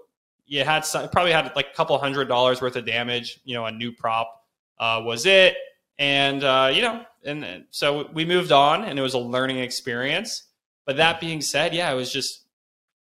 [0.47, 3.67] you had some, probably had like a couple hundred dollars worth of damage you know
[3.67, 4.33] a new prop
[4.79, 5.57] uh was it.
[5.99, 9.59] And uh you know and and so we moved on and it was a learning
[9.59, 10.45] experience.
[10.87, 12.43] But that being said yeah it was just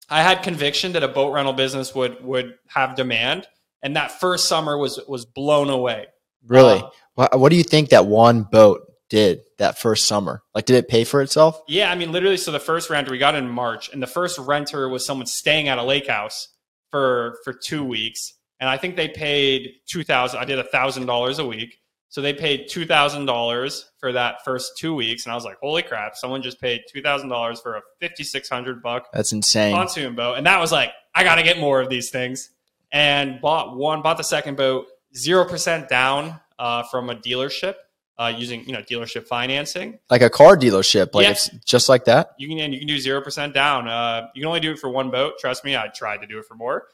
[0.09, 3.49] I had conviction that a boat rental business would would have demand,
[3.87, 6.07] and that first summer was was blown away.
[6.49, 6.81] Really?
[6.81, 10.43] Um, what, what do you think that one boat did that first summer?
[10.57, 11.63] Like, did it pay for itself?
[11.69, 12.37] yeah, I mean, literally.
[12.37, 15.69] So the first renter we got in March, and the first renter was someone staying
[15.69, 16.49] at a lake house
[16.91, 20.41] for for two weeks, and I think they paid two thousand.
[20.41, 24.45] I did a thousand dollars a week, so they paid two thousand dollars for that
[24.45, 26.17] first two weeks, and I was like, holy crap!
[26.17, 29.73] Someone just paid two thousand dollars for a fifty six hundred buck That's insane.
[29.73, 32.51] pontoon boat, and that was like, I got to get more of these things.
[32.97, 37.75] And bought one, bought the second boat, zero percent down uh, from a dealership
[38.19, 39.99] uh, using you know dealership financing.
[40.09, 41.33] Like a car dealership, like Yeah.
[41.33, 42.31] it's just like that.
[42.39, 43.87] You can and you can do zero percent down.
[43.87, 45.35] Uh, you can only do it for one boat.
[45.39, 46.85] Trust me, I tried to do it for more.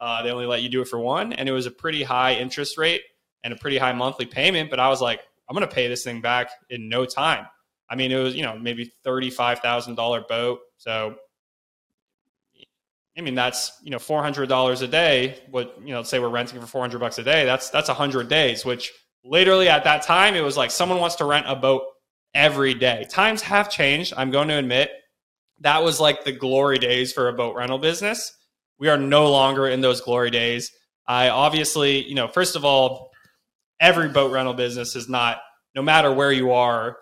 [0.00, 2.34] Uh, they only let you do it for one, and it was a pretty high
[2.34, 3.02] interest rate
[3.44, 4.68] and a pretty high monthly payment.
[4.68, 7.46] But I was like, I'm going to pay this thing back in no time.
[7.88, 11.14] I mean, it was you know maybe thirty five thousand dollar boat, so
[13.16, 15.38] I mean that's you know four hundred dollars a day.
[15.50, 17.44] What you know, say we're renting for four hundred bucks a day.
[17.44, 18.64] That's that's hundred days.
[18.64, 18.92] Which
[19.24, 21.82] literally at that time it was like someone wants to rent a boat
[22.34, 23.06] every day.
[23.10, 24.14] Times have changed.
[24.16, 24.90] I'm going to admit
[25.60, 28.36] that was like the glory days for a boat rental business.
[28.78, 30.72] We are no longer in those glory days.
[31.06, 33.10] I obviously, you know, first of all,
[33.80, 35.40] every boat rental business is not,
[35.74, 36.96] no matter where you are,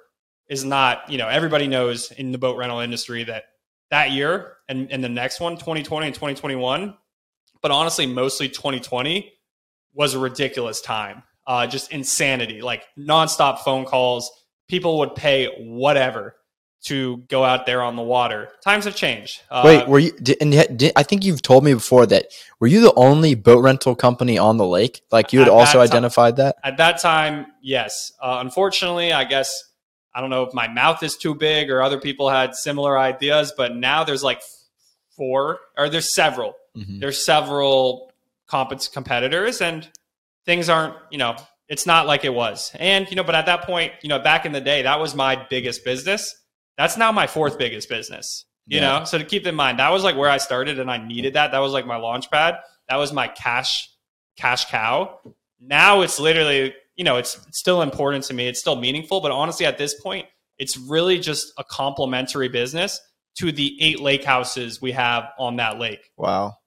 [0.48, 3.44] is not, you know, everybody knows in the boat rental industry that
[3.90, 6.94] that year and, and the next one, 2020 and 2021,
[7.60, 9.32] but honestly, mostly 2020
[9.92, 11.22] was a ridiculous time.
[11.46, 14.30] Uh, just insanity, like nonstop phone calls.
[14.68, 16.36] People would pay whatever
[16.82, 18.48] to go out there on the water.
[18.62, 19.42] Times have changed.
[19.50, 20.12] Uh, Wait, were you?
[20.12, 22.26] Did, and did, I think you've told me before that
[22.60, 25.02] were you the only boat rental company on the lake?
[25.10, 27.46] Like you had also that identified time, that at that time.
[27.60, 28.12] Yes.
[28.22, 29.69] Uh, unfortunately, I guess
[30.14, 33.52] I don't know if my mouth is too big or other people had similar ideas,
[33.56, 34.42] but now there's like
[35.16, 36.54] four or there's several.
[36.76, 37.00] Mm-hmm.
[37.00, 38.12] There's several
[38.46, 39.88] comp- competitors, and
[40.44, 41.36] things aren't you know
[41.68, 42.72] it's not like it was.
[42.78, 45.14] And you know, but at that point, you know, back in the day, that was
[45.14, 46.36] my biggest business
[46.80, 48.46] that's now my fourth biggest business.
[48.66, 49.00] You yeah.
[49.00, 51.34] know, so to keep in mind, that was like where I started, and I needed
[51.34, 51.52] that.
[51.52, 52.56] That was like my launch pad.
[52.88, 53.90] That was my cash
[54.36, 55.20] cash cow.
[55.60, 58.46] Now it's literally, you know, it's, it's still important to me.
[58.46, 60.26] It's still meaningful, but honestly, at this point,
[60.58, 63.00] it's really just a complementary business
[63.38, 66.10] to the eight lake houses we have on that lake.
[66.18, 66.58] Wow.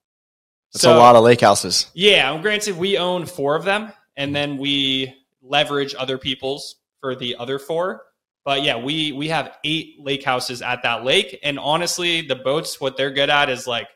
[0.73, 1.91] That's so, a lot of lake houses.
[1.93, 2.35] Yeah.
[2.41, 7.59] Granted, we own four of them, and then we leverage other people's for the other
[7.59, 8.01] four.
[8.43, 12.81] But yeah, we we have eight lake houses at that lake, and honestly, the boats
[12.81, 13.87] what they're good at is like,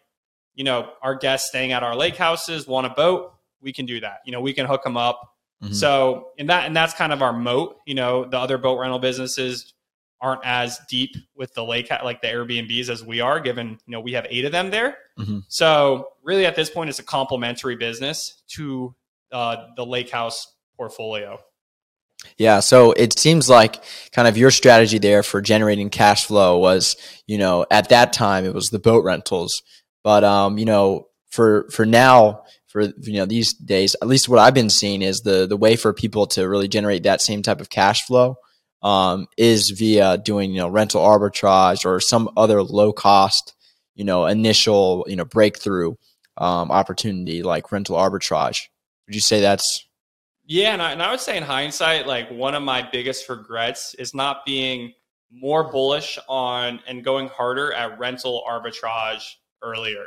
[0.54, 4.00] you know, our guests staying at our lake houses want a boat, we can do
[4.02, 4.20] that.
[4.24, 5.34] You know, we can hook them up.
[5.64, 5.74] Mm-hmm.
[5.74, 7.78] So and that and that's kind of our moat.
[7.86, 9.74] You know, the other boat rental businesses
[10.20, 14.00] aren't as deep with the lake like the Airbnbs as we are, given you know
[14.00, 14.98] we have eight of them there.
[15.18, 15.40] Mm-hmm.
[15.48, 18.96] So really, at this point, it's a complementary business to
[19.32, 21.40] uh, the lake house portfolio.
[22.38, 26.96] Yeah, so it seems like kind of your strategy there for generating cash flow was,
[27.28, 29.62] you know, at that time it was the boat rentals,
[30.04, 32.44] but um, you know, for for now,
[32.78, 35.76] for you know these days, at least what I've been seeing is the the way
[35.76, 38.38] for people to really generate that same type of cash flow
[38.84, 43.56] um, is via doing you know rental arbitrage or some other low cost,
[43.96, 45.96] you know, initial you know breakthrough
[46.38, 48.68] um, opportunity like rental arbitrage.
[49.08, 49.88] Would you say that's
[50.46, 53.96] yeah, and I, and I would say in hindsight, like one of my biggest regrets
[53.96, 54.94] is not being
[55.32, 59.24] more bullish on and going harder at rental arbitrage
[59.62, 60.06] earlier.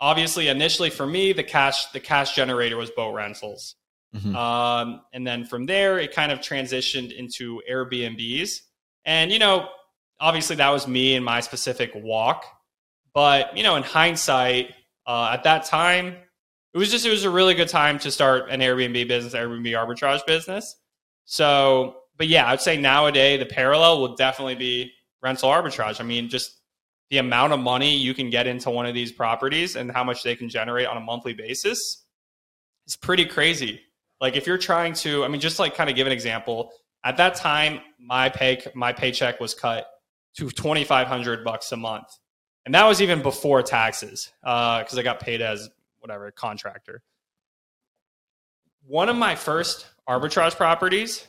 [0.00, 3.76] Obviously, initially for me, the cash the cash generator was boat rentals,
[4.14, 4.36] mm-hmm.
[4.36, 8.60] um, and then from there it kind of transitioned into Airbnbs.
[9.04, 9.68] And you know,
[10.20, 12.44] obviously that was me and my specific walk.
[13.14, 14.74] But you know, in hindsight,
[15.06, 16.16] uh, at that time,
[16.74, 19.70] it was just it was a really good time to start an Airbnb business, Airbnb
[19.72, 20.76] arbitrage business.
[21.24, 26.00] So, but yeah, I'd say nowadays the parallel will definitely be rental arbitrage.
[26.00, 26.60] I mean, just
[27.10, 30.22] the amount of money you can get into one of these properties and how much
[30.22, 32.04] they can generate on a monthly basis
[32.86, 33.80] is pretty crazy.
[34.20, 36.72] Like if you're trying to, I mean, just like kind of give an example.
[37.04, 39.86] At that time, my pay my paycheck was cut
[40.38, 42.08] to twenty five hundred bucks a month,
[42.64, 45.68] and that was even before taxes because uh, I got paid as
[46.00, 47.02] whatever contractor.
[48.86, 51.26] One of my first arbitrage properties,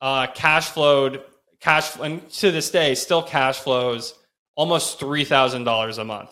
[0.00, 1.24] uh, cash flowed
[1.60, 4.14] cash and to this day still cash flows
[4.54, 6.30] almost three thousand dollars a month.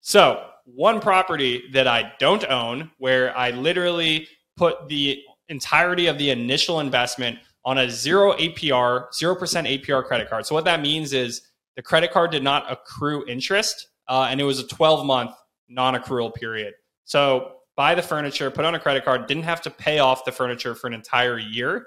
[0.00, 6.30] So one property that I don't own, where I literally put the entirety of the
[6.30, 10.46] initial investment on a zero APR, zero percent APR credit card.
[10.46, 11.42] So what that means is
[11.76, 15.32] the credit card did not accrue interest, uh, and it was a 12 month
[15.68, 16.74] non-accrual period.
[17.04, 20.32] So buy the furniture, put on a credit card, didn't have to pay off the
[20.32, 21.86] furniture for an entire year.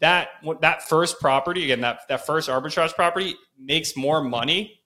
[0.00, 4.81] That that first property again, that that first arbitrage property makes more money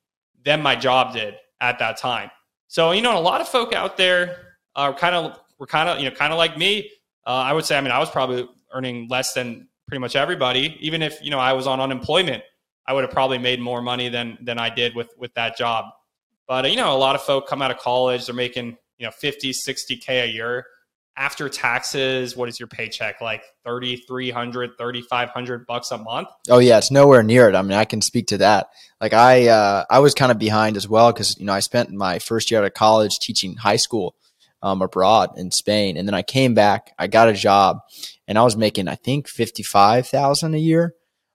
[0.47, 2.31] than my job did at that time.
[2.69, 4.39] So you know, a lot of folk out there
[4.75, 6.91] are kind of we're kind of you know kind of like me.
[7.27, 10.77] Uh, I would say, I mean, I was probably earning less than pretty much everybody.
[10.81, 12.43] Even if you know I was on unemployment,
[12.87, 15.87] I would have probably made more money than than I did with with that job.
[16.47, 19.07] But uh, you know, a lot of folk come out of college, they're making you
[19.07, 20.65] know 50 60k a year
[21.17, 26.29] after taxes what is your paycheck like 3300 3500 bucks a month?
[26.49, 27.55] Oh yeah it's nowhere near it.
[27.55, 28.69] I mean i can speak to that.
[29.01, 31.91] Like i uh, i was kind of behind as well because you know i spent
[31.91, 34.15] my first year out of college teaching high school
[34.63, 35.97] um, abroad in spain.
[35.97, 37.79] And then i came back i got a job
[38.29, 40.95] and i was making i think 55000 a year.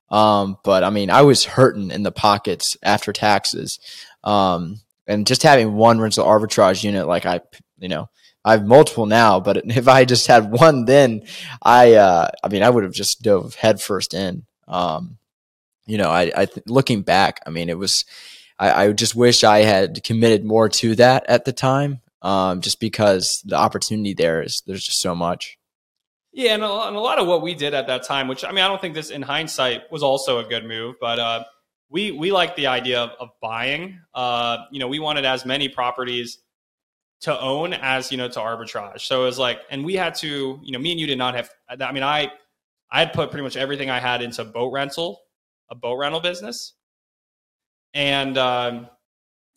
[0.10, 3.80] Um, but i mean i was hurting in the pockets after taxes.
[4.24, 7.42] Um, and just having one rental arbitrage unit, like I,
[7.80, 8.10] you know,
[8.44, 11.24] I have multiple now, but if I just had one, then
[11.62, 14.46] I, uh, I mean, I would have just dove headfirst in.
[14.68, 15.18] Um,
[15.86, 18.06] you know, I, I looking back, I mean, it was,
[18.58, 22.80] I, I just wish I had committed more to that at the time, um, just
[22.80, 25.58] because the opportunity there is there's just so much.
[26.34, 28.52] Yeah, and a, and a lot of what we did at that time, which I
[28.52, 31.44] mean, I don't think this in hindsight was also a good move, but uh,
[31.90, 34.00] we we like the idea of, of buying.
[34.14, 36.38] Uh, you know, we wanted as many properties
[37.22, 39.02] to own as you know to arbitrage.
[39.02, 41.36] So it was like, and we had to, you know, me and you did not
[41.36, 41.50] have.
[41.70, 42.32] I mean, I
[42.92, 45.22] I had put pretty much everything I had into boat rental,
[45.70, 46.74] a boat rental business,
[47.94, 48.88] and um,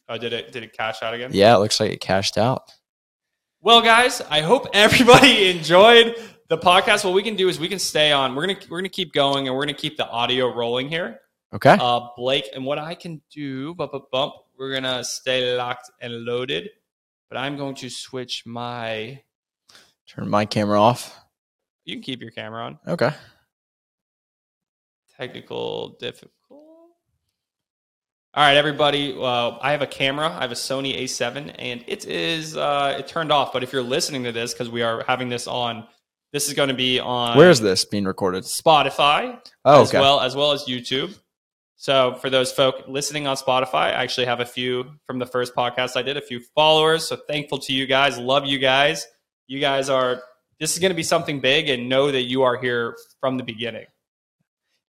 [0.08, 1.30] oh, did it did it cash out again?
[1.32, 2.70] Yeah, it looks like it cashed out.
[3.60, 6.16] Well, guys, I hope everybody enjoyed
[6.48, 7.04] the podcast.
[7.04, 8.34] What we can do is we can stay on.
[8.34, 11.20] We're gonna we're gonna keep going, and we're gonna keep the audio rolling here.
[11.54, 11.76] Okay.
[11.80, 14.34] Uh, Blake, and what I can do, bump, bump, bump.
[14.58, 16.68] We're gonna stay locked and loaded,
[17.28, 19.20] but I'm going to switch my.
[20.08, 21.18] Turn my camera off.
[21.84, 22.78] You can keep your camera on.
[22.86, 23.10] Okay.
[25.18, 26.32] Technical difficult.
[26.50, 29.16] All right, everybody.
[29.16, 30.28] Uh, I have a camera.
[30.28, 33.52] I have a Sony A7, and it is uh, it turned off.
[33.52, 35.86] But if you're listening to this, because we are having this on,
[36.32, 37.36] this is going to be on.
[37.38, 38.42] Where is this being recorded?
[38.42, 41.16] Spotify, Oh, as well as well as YouTube.
[41.76, 45.54] So for those folk listening on Spotify, I actually have a few from the first
[45.54, 47.08] podcast I did, a few followers.
[47.08, 48.18] So thankful to you guys.
[48.18, 49.06] Love you guys.
[49.46, 50.22] You guys are.
[50.60, 53.42] This is going to be something big, and know that you are here from the
[53.42, 53.86] beginning.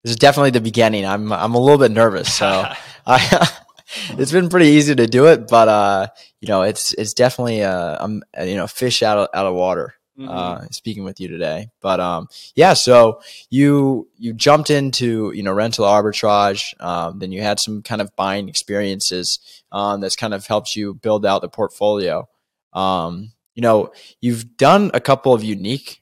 [0.04, 1.06] This is definitely the beginning.
[1.06, 2.66] I'm I'm a little bit nervous, so
[3.06, 3.50] I,
[4.12, 6.08] it's been pretty easy to do it, but uh,
[6.40, 9.96] you know, it's it's definitely uh, I'm you know, fish out of out of water.
[10.18, 10.30] Mhm.
[10.30, 12.74] Uh, speaking with you today, but um, yeah.
[12.74, 18.02] So you you jumped into you know rental arbitrage, um, then you had some kind
[18.02, 19.40] of buying experiences
[19.74, 22.30] um, that's kind of helped you build out the portfolio.
[22.72, 26.02] Um, you know, you've done a couple of unique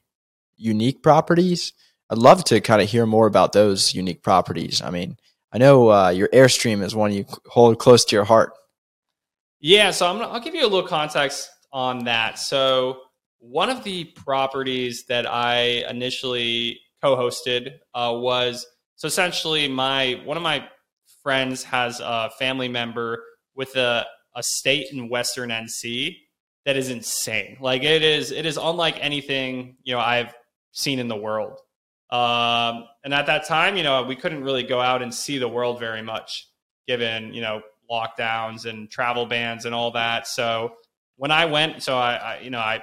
[0.56, 1.72] unique properties.
[2.08, 4.80] I'd love to kind of hear more about those unique properties.
[4.80, 5.16] I mean,
[5.52, 8.52] I know uh, your Airstream is one you hold close to your heart.
[9.60, 12.38] Yeah, so I'm I'll give you a little context on that.
[12.38, 12.98] So
[13.50, 20.42] one of the properties that I initially co-hosted uh, was so essentially my one of
[20.42, 20.66] my
[21.22, 23.22] friends has a family member
[23.54, 26.16] with a a state in Western NC
[26.64, 27.58] that is insane.
[27.60, 30.34] Like it is it is unlike anything you know I've
[30.72, 31.60] seen in the world.
[32.10, 35.48] Um, and at that time, you know, we couldn't really go out and see the
[35.48, 36.48] world very much,
[36.86, 40.26] given you know lockdowns and travel bans and all that.
[40.26, 40.76] So
[41.16, 42.82] when I went, so I, I you know, I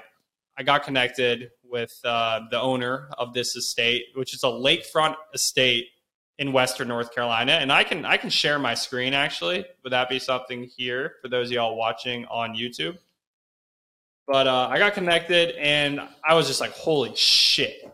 [0.58, 5.88] I got connected with uh, the owner of this estate, which is a lakefront estate
[6.38, 9.66] in Western North Carolina, and I can I can share my screen actually.
[9.84, 12.98] Would that be something here for those of y'all watching on YouTube?
[14.28, 17.92] But uh, I got connected, and I was just like, "Holy shit,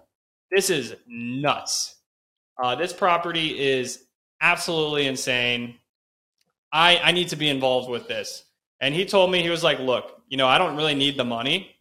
[0.52, 1.96] this is nuts!"
[2.62, 4.06] Uh, this property is
[4.41, 5.76] absolutely insane.
[6.72, 8.46] I I need to be involved with this.
[8.80, 11.26] And he told me he was like, "Look, you know, I don't really need the
[11.26, 11.76] money.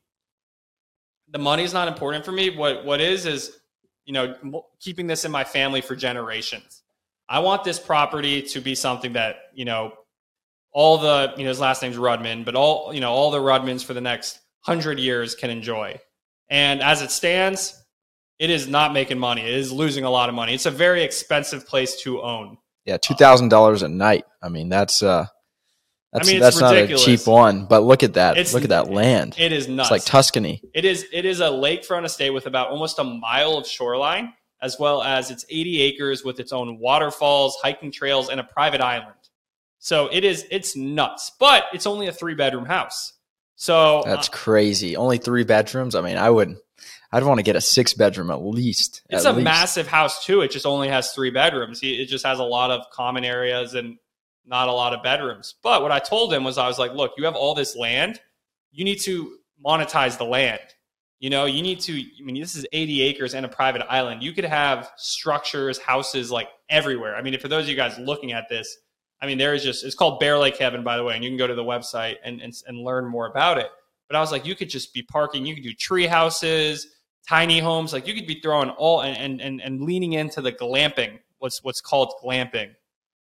[1.30, 2.56] The money's not important for me.
[2.56, 3.58] What what is is,
[4.04, 6.82] you know, keeping this in my family for generations.
[7.28, 9.92] I want this property to be something that, you know,
[10.72, 13.84] all the, you know, his last name's Rudman, but all, you know, all the Rudmans
[13.84, 15.98] for the next 100 years can enjoy.
[16.48, 17.82] And as it stands,
[18.38, 19.42] it is not making money.
[19.42, 20.54] It is losing a lot of money.
[20.54, 22.58] It's a very expensive place to own.
[22.84, 24.24] Yeah, two thousand dollars a night.
[24.40, 25.26] I mean, that's uh,
[26.12, 27.66] that's mean, it's that's not a cheap one.
[27.66, 28.36] But look at that.
[28.36, 29.34] It's- look at that land.
[29.38, 29.88] It is nuts.
[29.88, 30.62] It's like Tuscany.
[30.74, 34.78] It is it is a lakefront estate with about almost a mile of shoreline, as
[34.78, 39.12] well as it's 80 acres with its own waterfalls, hiking trails, and a private island.
[39.78, 43.12] So it is it's nuts, but it's only a three bedroom house.
[43.56, 44.96] So That's uh, crazy.
[44.96, 45.94] Only three bedrooms.
[45.94, 46.56] I mean, I would,
[47.10, 49.02] I'd want to get a six bedroom at least.
[49.08, 49.44] it's at a least.
[49.44, 50.42] massive house too.
[50.42, 51.80] It just only has three bedrooms.
[51.82, 53.96] It just has a lot of common areas and
[54.46, 55.54] not a lot of bedrooms.
[55.62, 58.20] But what I told him was I was like, look, you have all this land.
[58.72, 60.60] You need to monetize the land.
[61.18, 64.22] You know, you need to, I mean, this is 80 acres and a private island.
[64.22, 67.16] You could have structures, houses like everywhere.
[67.16, 68.76] I mean, for those of you guys looking at this,
[69.20, 71.30] I mean, there is just, it's called Bear Lake Heaven, by the way, and you
[71.30, 73.70] can go to the website and, and, and learn more about it.
[74.08, 76.86] But I was like, you could just be parking, you could do tree houses,
[77.26, 80.52] tiny homes, like you could be throwing all and, and, and, and leaning into the
[80.52, 82.74] glamping, what's, what's called glamping.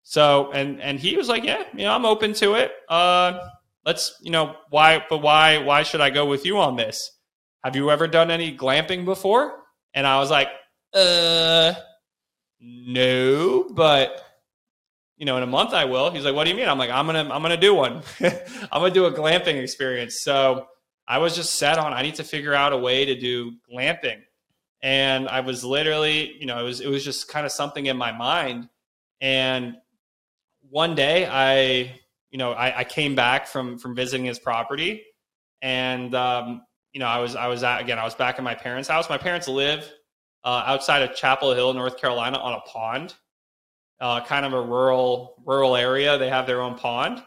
[0.09, 2.71] So, and, and he was like, yeah, you know, I'm open to it.
[2.87, 3.49] Uh,
[3.85, 7.11] let's, you know, why, but why, why should I go with you on this?
[7.61, 9.63] Have you ever done any glamping before?
[9.93, 10.47] And I was like,
[10.93, 11.73] uh,
[12.61, 14.23] no, but
[15.17, 16.09] you know, in a month I will.
[16.09, 16.69] He's like, what do you mean?
[16.69, 18.01] I'm like, I'm gonna, I'm gonna do one.
[18.21, 18.31] I'm
[18.71, 20.21] gonna do a glamping experience.
[20.21, 20.67] So
[21.05, 21.91] I was just set on.
[21.91, 24.21] I need to figure out a way to do glamping,
[24.81, 27.97] and I was literally, you know, it was, it was just kind of something in
[27.97, 28.69] my mind.
[29.19, 29.75] And
[30.69, 31.99] one day, I,
[32.29, 35.03] you know, I, I came back from from visiting his property,
[35.61, 36.63] and um,
[36.93, 39.09] you know, I was I was at, again I was back in my parents' house.
[39.09, 39.91] My parents live
[40.43, 43.15] uh, outside of Chapel Hill, North Carolina, on a pond,
[43.99, 46.17] uh, kind of a rural rural area.
[46.17, 47.23] They have their own pond,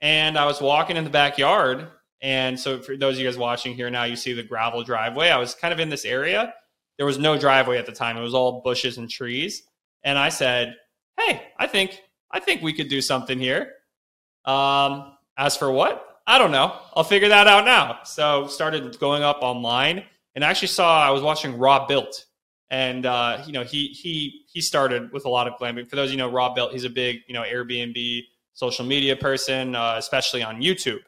[0.00, 1.88] and I was walking in the backyard.
[2.22, 5.30] And so, for those of you guys watching here now, you see the gravel driveway.
[5.30, 6.52] I was kind of in this area.
[6.98, 9.62] There was no driveway at the time; it was all bushes and trees.
[10.02, 10.76] And I said,
[11.18, 12.00] "Hey, I think
[12.30, 13.72] I think we could do something here."
[14.44, 16.22] Um, as for what?
[16.26, 16.76] I don't know.
[16.94, 18.00] I'll figure that out now.
[18.04, 20.04] So started going up online
[20.34, 22.26] and actually saw I was watching Robuilt,
[22.70, 25.88] and uh, you know he he he started with a lot of glamping.
[25.88, 28.22] For those of you know Robuilt, he's a big you know Airbnb
[28.52, 31.00] social media person, uh, especially on YouTube,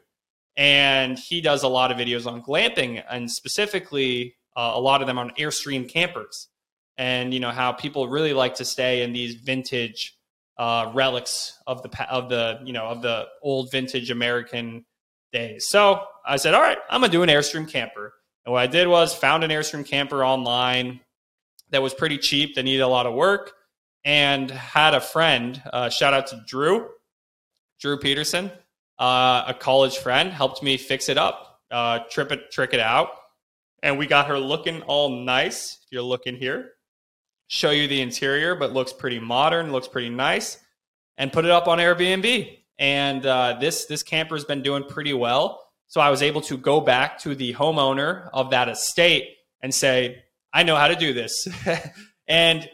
[0.57, 5.07] and he does a lot of videos on glamping and specifically uh, a lot of
[5.07, 6.49] them on Airstream campers,
[6.97, 10.17] and you know how people really like to stay in these vintage
[10.57, 14.85] uh, relics of the of the you know of the old vintage American
[15.31, 15.67] days.
[15.67, 18.13] So I said, all right, I'm gonna do an Airstream camper.
[18.45, 20.99] And what I did was found an Airstream camper online
[21.71, 23.53] that was pretty cheap, that needed a lot of work,
[24.05, 25.61] and had a friend.
[25.71, 26.89] Uh, shout out to Drew,
[27.79, 28.51] Drew Peterson,
[28.99, 33.09] uh, a college friend, helped me fix it up, uh, trip it, trick it out,
[33.81, 35.79] and we got her looking all nice.
[35.83, 36.73] If you're looking here,
[37.47, 40.57] show you the interior, but looks pretty modern, looks pretty nice,
[41.17, 45.13] and put it up on Airbnb and uh, this this camper has been doing pretty
[45.13, 45.61] well.
[45.87, 49.29] So I was able to go back to the homeowner of that estate
[49.61, 50.23] and say,
[50.53, 51.47] "I know how to do this."
[52.27, 52.67] and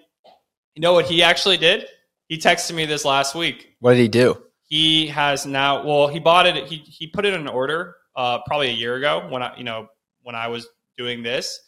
[0.75, 1.85] you know what he actually did?
[2.27, 3.75] He texted me this last week.
[3.79, 4.41] What did he do?
[4.63, 5.85] He has now.
[5.85, 6.67] Well, he bought it.
[6.67, 9.87] He he put it in order uh, probably a year ago when I you know
[10.21, 10.67] when I was
[10.97, 11.59] doing this,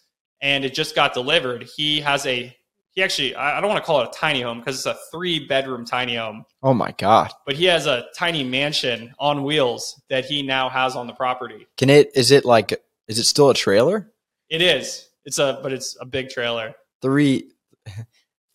[0.41, 1.67] and it just got delivered.
[1.75, 2.55] He has a
[2.91, 5.47] he actually I don't want to call it a tiny home because it's a three
[5.47, 6.43] bedroom tiny home.
[6.61, 7.31] Oh my god.
[7.45, 11.67] But he has a tiny mansion on wheels that he now has on the property.
[11.77, 14.11] Can it is it like is it still a trailer?
[14.49, 15.07] It is.
[15.25, 16.73] It's a but it's a big trailer.
[17.01, 17.51] Three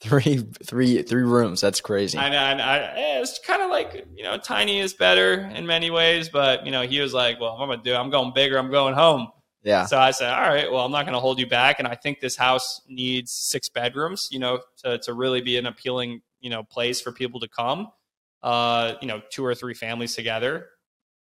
[0.01, 1.61] three three three rooms.
[1.61, 2.19] That's crazy.
[2.19, 2.39] I know.
[2.39, 6.29] I, I, eh, it's kind of like you know, tiny is better in many ways,
[6.29, 7.95] but you know, he was like, "Well, I'm gonna do.
[7.95, 8.59] I'm going bigger.
[8.59, 9.29] I'm going home."
[9.67, 9.85] Yeah.
[9.87, 11.81] So I said, all right, well, I'm not going to hold you back.
[11.81, 15.67] And I think this house needs six bedrooms, you know, to, to really be an
[15.67, 17.89] appealing, you know, place for people to come.
[18.45, 20.69] Uh, you know, two or three families together,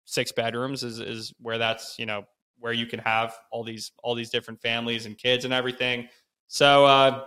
[0.03, 2.23] six bedrooms is, is where that's, you know,
[2.59, 6.07] where you can have all these, all these different families and kids and everything.
[6.47, 7.23] So, uh,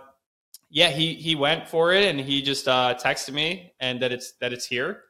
[0.69, 4.33] yeah, he, he went for it and he just, uh, texted me and that it's,
[4.39, 5.01] that it's here.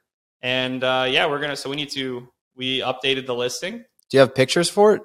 [0.41, 3.84] And, uh, yeah, we're going to, so we need to, we updated the listing.
[4.10, 5.03] Do you have pictures for it?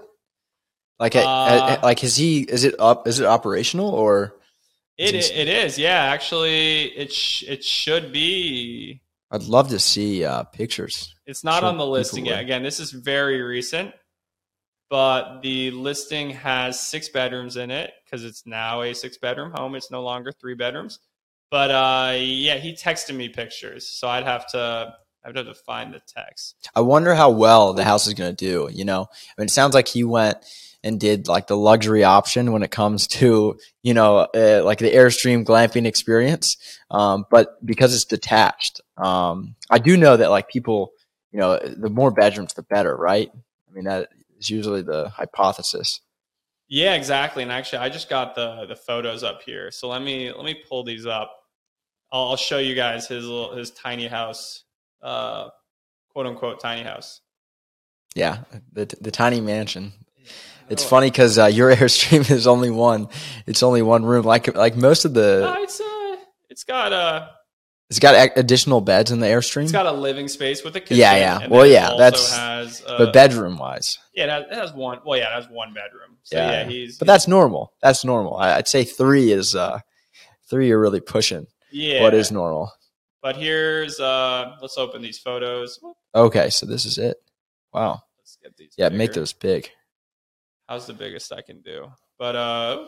[0.98, 2.42] Like, uh, like is he?
[2.42, 3.08] Is it up?
[3.08, 4.36] Is it operational or?
[4.96, 5.76] It it is.
[5.76, 9.02] Yeah, actually, it sh- it should be.
[9.30, 11.12] I'd love to see uh, pictures.
[11.26, 12.40] It's not on the listing yet.
[12.40, 13.92] Again, this is very recent,
[14.88, 19.74] but the listing has six bedrooms in it because it's now a six bedroom home.
[19.74, 21.00] It's no longer three bedrooms.
[21.50, 25.92] But uh, yeah, he texted me pictures, so I'd have to I'd have to find
[25.92, 26.54] the text.
[26.74, 28.68] I wonder how well the house is going to do.
[28.72, 30.38] You know, I mean, it sounds like he went
[30.84, 34.92] and did like the luxury option when it comes to you know uh, like the
[34.92, 36.56] airstream glamping experience
[36.90, 40.92] um, but because it's detached um, i do know that like people
[41.32, 43.30] you know the more bedrooms the better right?
[43.68, 44.08] I mean that
[44.38, 46.00] is usually the hypothesis.
[46.68, 50.32] Yeah exactly and actually i just got the the photos up here so let me
[50.32, 51.36] let me pull these up.
[52.12, 54.64] I'll, I'll show you guys his little his tiny house
[55.02, 55.48] uh
[56.10, 57.20] quote unquote tiny house.
[58.14, 59.92] Yeah the the tiny mansion
[60.68, 63.08] it's funny because uh, your airstream is only one.
[63.46, 64.24] It's only one room.
[64.24, 65.48] Like like most of the.
[65.48, 66.16] Uh, it's uh,
[66.50, 66.96] it's got a.
[66.96, 67.28] Uh,
[67.90, 69.64] it's got additional beds in the airstream.
[69.64, 70.96] It's got a living space with a kitchen.
[70.96, 71.46] Yeah, yeah.
[71.48, 72.34] Well, yeah, that's.
[72.34, 73.98] Has, uh, but bedroom wise.
[74.14, 75.00] Yeah, it has, it has, one.
[75.04, 76.16] Well, yeah, it has one bedroom.
[76.22, 76.98] So, yeah, yeah he's.
[76.98, 77.72] But he's, that's normal.
[77.82, 78.36] That's normal.
[78.36, 79.80] I'd say three is uh,
[80.48, 80.68] three.
[80.68, 81.46] You're really pushing.
[81.70, 82.02] Yeah.
[82.02, 82.72] What is normal?
[83.22, 85.78] But here's uh, let's open these photos.
[86.14, 87.16] Okay, so this is it.
[87.72, 88.02] Wow.
[88.18, 88.74] Let's get these.
[88.76, 88.98] Yeah, bigger.
[88.98, 89.70] make those big.
[90.68, 91.88] How's the biggest I can do?
[92.18, 92.86] But uh,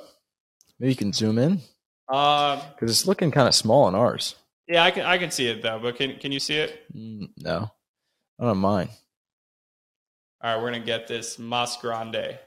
[0.78, 1.60] maybe you can zoom in.
[2.08, 4.36] Um, because it's looking kind of small on ours.
[4.68, 5.78] Yeah, I can I can see it though.
[5.80, 6.84] But can can you see it?
[6.94, 7.68] Mm, no,
[8.40, 8.90] I don't mind.
[10.42, 12.38] All right, we're gonna get this Mas Grande.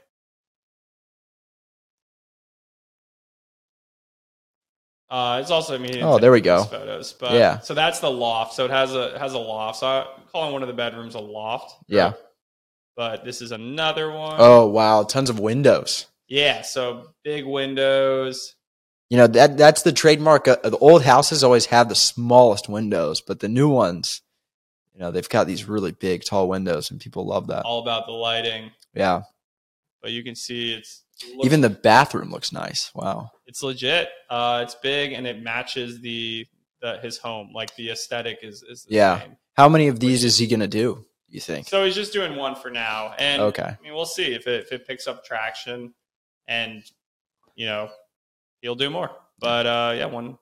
[5.08, 6.64] Uh, it's also I mean, oh, there we go.
[6.64, 7.60] Photos, but yeah.
[7.60, 8.54] So that's the loft.
[8.54, 9.80] So it has a has a loft.
[9.80, 11.84] So I'm calling one of the bedrooms a loft.
[11.86, 12.12] Yeah
[12.96, 14.36] but this is another one.
[14.38, 16.06] Oh wow, tons of windows.
[16.28, 18.54] Yeah, so big windows.
[19.08, 20.46] You know that that's the trademark.
[20.46, 24.22] Of, the old houses always have the smallest windows, but the new ones,
[24.94, 27.64] you know, they've got these really big, tall windows, and people love that.
[27.64, 28.70] All about the lighting.
[28.94, 29.22] Yeah.
[30.02, 31.02] but you can see it's
[31.42, 32.90] even the bathroom looks nice.
[32.94, 34.08] Wow, it's legit.
[34.28, 36.46] Uh, it's big and it matches the,
[36.80, 37.50] the his home.
[37.54, 39.20] Like the aesthetic is is the Yeah.
[39.20, 39.36] same.
[39.56, 41.04] how many of these is he gonna do?
[41.30, 41.68] You think?
[41.68, 43.62] So he's just doing one for now, and Okay.
[43.62, 45.94] I mean we'll see if it if it picks up traction,
[46.48, 46.82] and
[47.54, 47.88] you know
[48.62, 49.10] he'll do more.
[49.38, 50.38] But uh, yeah, one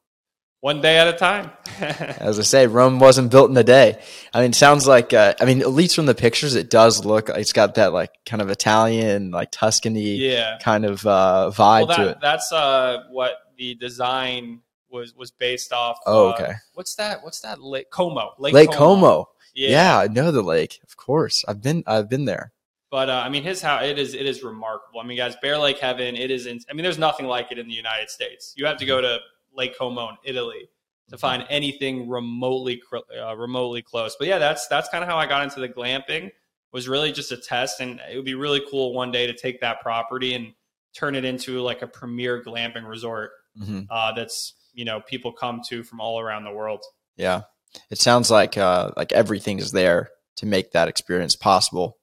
[0.60, 1.52] one day at a time.
[1.80, 4.00] As I say, Rome wasn't built in a day.
[4.32, 7.04] I mean, it sounds like uh, I mean, at least from the pictures, it does
[7.04, 7.28] look.
[7.28, 10.58] It's got that like kind of Italian, like Tuscany yeah.
[10.62, 12.18] kind of uh, vibe Well, to it.
[12.20, 15.98] that's uh, what the design was was based off.
[16.06, 16.52] Oh, okay.
[16.74, 17.22] What's that?
[17.22, 17.60] What's that?
[17.60, 18.32] Lake Como.
[18.38, 19.28] Lake Como.
[19.58, 19.70] Yeah.
[19.70, 19.98] Yeah.
[19.98, 20.80] I know the lake.
[20.84, 21.82] Of course, I've been.
[21.86, 22.52] I've been there.
[22.90, 25.00] But uh, I mean, his house it is it is remarkable.
[25.00, 26.16] I mean, guys, Bear Lake Heaven.
[26.16, 26.46] It is.
[26.46, 28.54] In, I mean, there's nothing like it in the United States.
[28.56, 29.18] You have to go to
[29.54, 30.70] Lake Como in Italy
[31.10, 32.80] to find anything remotely
[33.20, 34.16] uh, remotely close.
[34.18, 36.30] But yeah, that's that's kind of how I got into the glamping.
[36.72, 39.60] Was really just a test, and it would be really cool one day to take
[39.60, 40.52] that property and
[40.94, 43.32] turn it into like a premier glamping resort.
[43.56, 46.82] hmm Uh, that's you know people come to from all around the world.
[47.16, 47.42] Yeah,
[47.90, 51.96] it sounds like uh, like everything is there to make that experience possible.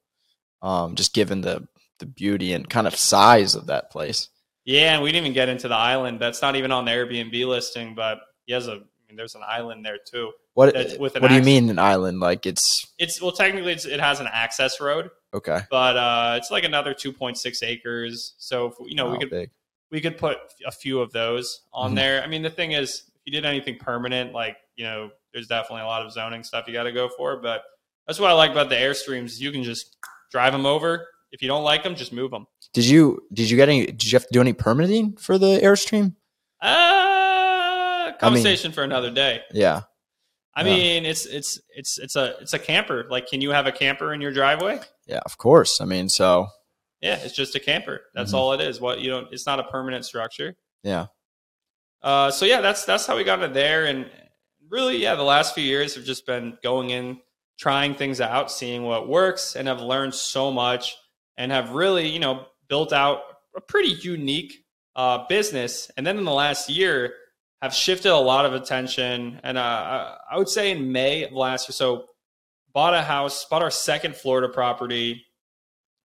[0.61, 1.67] Um, just given the
[1.99, 4.29] the beauty and kind of size of that place.
[4.65, 6.19] Yeah, and we didn't even get into the island.
[6.19, 8.71] That's not even on the Airbnb listing, but he has a.
[8.73, 10.31] I mean, there's an island there too.
[10.55, 12.19] What with an What do you mean an island?
[12.19, 15.59] Like it's It's well, technically, it's, it has an access road, okay.
[15.69, 18.33] but uh, it's like another 2.6 acres.
[18.39, 19.51] So if, you know, we could big.
[19.91, 21.95] we could put a few of those on Mhm.
[21.95, 22.23] there.
[22.23, 25.81] I mean, the thing is, if you did anything permanent, like you know, there's definitely
[25.83, 27.37] a lot of zoning stuff you got to go for.
[27.41, 27.63] But
[28.07, 29.39] that's what I like about the airstreams.
[29.39, 29.97] You can just
[30.31, 31.07] drive them over.
[31.31, 32.45] If you don't like them, just move them.
[32.73, 33.85] Did you did you get any?
[33.87, 36.15] Did you have to do any permitting for the airstream?
[36.61, 39.41] Uh, conversation for another day.
[39.51, 39.81] Yeah.
[40.57, 40.73] I Yeah.
[40.73, 43.05] mean, it's it's it's it's a it's a camper.
[43.09, 44.79] Like, can you have a camper in your driveway?
[45.05, 45.81] Yeah, of course.
[45.81, 46.47] I mean, so
[47.01, 48.01] Yeah, it's just a camper.
[48.13, 48.35] That's Mhm.
[48.37, 48.79] all it is.
[48.79, 49.31] What you don't.
[49.33, 50.55] It's not a permanent structure.
[50.83, 51.07] yeah,
[52.01, 53.85] Uh, so yeah, that's that's how we got it there.
[53.85, 54.09] And
[54.69, 57.19] really, yeah, the last few years have just been going in,
[57.57, 60.95] trying things out, seeing what works, and have learned so much,
[61.37, 63.21] and have really, you know, built out
[63.55, 65.91] a pretty unique uh, business.
[65.97, 67.13] And then in the last year,
[67.61, 69.39] have shifted a lot of attention.
[69.43, 72.05] And uh, I- would say in May of last year, so
[72.73, 75.25] bought a house, bought our second Florida property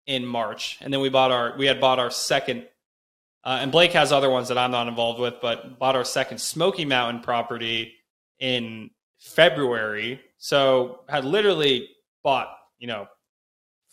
[0.05, 2.67] in March, and then we bought our we had bought our second
[3.45, 6.39] uh, and Blake has other ones that I'm not involved with, but bought our second
[6.39, 7.93] Smoky Mountain property
[8.43, 8.89] in
[9.19, 10.19] February.
[10.37, 11.87] So had literally
[12.25, 13.07] bought, you know,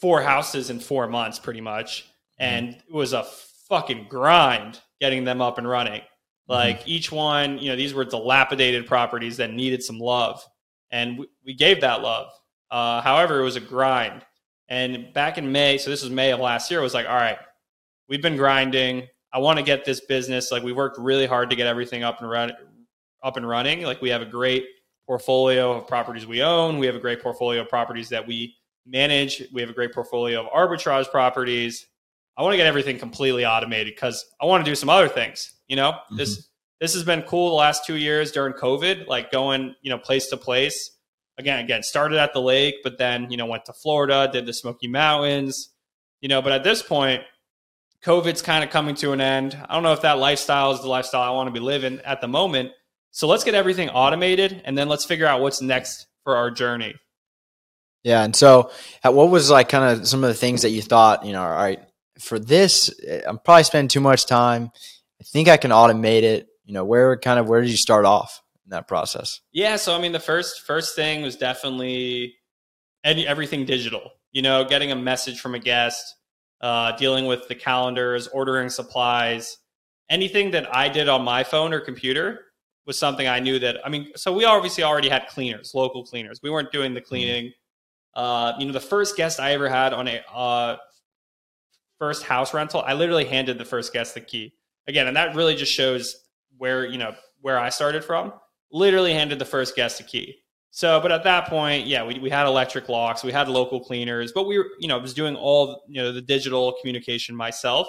[0.00, 2.10] four houses in four months pretty much.
[2.40, 3.22] And it was a
[3.68, 6.02] fucking grind getting them up and running.
[6.48, 10.44] Like each one, you know, these were dilapidated properties that needed some love.
[10.90, 12.26] And we, we gave that love.
[12.72, 14.26] Uh, however, it was a grind.
[14.68, 17.14] And back in May, so this was May of last year, it was like, all
[17.14, 17.38] right,
[18.08, 19.06] we've been grinding.
[19.32, 20.50] I want to get this business.
[20.50, 22.50] Like we worked really hard to get everything up and run,
[23.22, 23.82] up and running.
[23.82, 24.64] Like we have a great
[25.06, 26.78] portfolio of properties we own.
[26.78, 28.54] We have a great portfolio of properties that we
[28.86, 29.42] manage.
[29.52, 31.86] We have a great portfolio of arbitrage properties.
[32.36, 35.54] I want to get everything completely automated because I want to do some other things.
[35.68, 36.16] You know, mm-hmm.
[36.16, 36.48] this
[36.80, 40.28] this has been cool the last two years during COVID, like going you know place
[40.28, 40.96] to place.
[41.38, 44.52] Again, again, started at the lake, but then you know went to Florida, did the
[44.52, 45.70] Smoky Mountains.
[46.20, 47.22] You know, but at this point,
[48.04, 49.58] COVID's kind of coming to an end.
[49.68, 52.20] I don't know if that lifestyle is the lifestyle I want to be living at
[52.20, 52.72] the moment.
[53.10, 56.94] So let's get everything automated and then let's figure out what's next for our journey.
[58.04, 58.22] yeah.
[58.22, 58.70] And so,
[59.04, 61.24] uh, what was like kind of some of the things that you thought?
[61.24, 61.80] You know, all right,
[62.18, 64.70] for this, uh, I'm probably spending too much time.
[65.20, 66.46] I think I can automate it.
[66.64, 69.40] You know, where kind of where did you start off in that process?
[69.52, 72.36] Yeah, so I mean the first first thing was definitely
[73.02, 74.12] any, everything digital.
[74.32, 76.14] You know, getting a message from a guest,
[76.60, 79.56] uh, dealing with the calendars, ordering supplies,
[80.08, 82.40] anything that I did on my phone or computer
[82.86, 86.40] was something I knew that I mean, so we obviously already had cleaners, local cleaners.
[86.42, 87.52] We weren't doing the cleaning.
[88.14, 90.76] Uh, you know, the first guest I ever had on a uh,
[91.98, 94.54] first house rental, I literally handed the first guest the key.
[94.88, 96.24] Again, and that really just shows
[96.58, 98.32] where, you know, where I started from.
[98.72, 100.38] Literally handed the first guest a key.
[100.72, 104.32] So, but at that point, yeah, we, we had electric locks, we had local cleaners,
[104.32, 107.88] but we were, you know, was doing all, you know, the digital communication myself.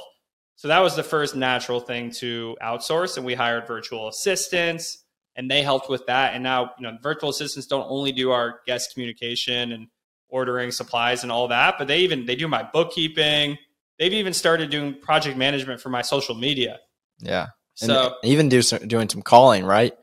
[0.62, 3.18] So that was the first natural thing to outsource.
[3.18, 5.04] And we hired virtual assistants
[5.36, 6.36] and they helped with that.
[6.36, 9.88] And now, you know, virtual assistants don't only do our guest communication and
[10.30, 13.58] ordering supplies and all that, but they even, they do my bookkeeping.
[13.98, 16.78] They've even started doing project management for my social media.
[17.18, 17.48] Yeah,
[17.82, 19.94] and So, even do some, doing some calling, right?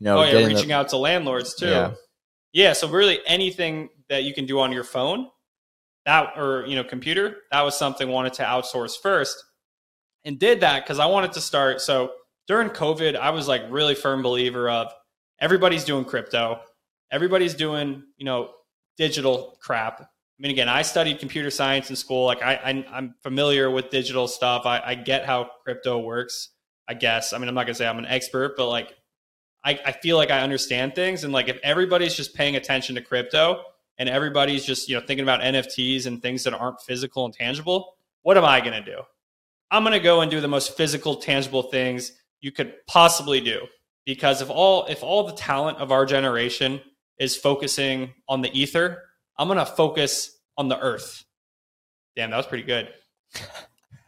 [0.00, 1.68] You know, oh yeah, getting the- reaching out to landlords too.
[1.68, 1.92] Yeah.
[2.52, 2.72] Yeah.
[2.72, 5.28] So really anything that you can do on your phone,
[6.06, 9.44] that or you know computer that was something I wanted to outsource first
[10.28, 11.80] and did that because I wanted to start.
[11.80, 12.12] So
[12.46, 14.92] during COVID, I was like really firm believer of
[15.40, 16.60] everybody's doing crypto,
[17.10, 18.50] everybody's doing you know
[18.98, 20.02] digital crap.
[20.02, 20.06] I
[20.38, 22.26] mean, again, I studied computer science in school.
[22.26, 24.66] Like I, I am familiar with digital stuff.
[24.66, 26.50] I, I get how crypto works.
[26.86, 27.32] I guess.
[27.32, 28.94] I mean, I'm not gonna say I'm an expert, but like
[29.64, 31.24] I, I feel like I understand things.
[31.24, 33.62] And like if everybody's just paying attention to crypto
[33.98, 37.96] and everybody's just, you know, thinking about NFTs and things that aren't physical and tangible,
[38.22, 39.02] what am I gonna do?
[39.70, 43.66] I'm gonna go and do the most physical, tangible things you could possibly do.
[44.06, 46.80] Because if all if all the talent of our generation
[47.18, 49.02] is focusing on the ether,
[49.36, 51.24] I'm gonna focus on the earth.
[52.16, 52.88] Damn, that was pretty good.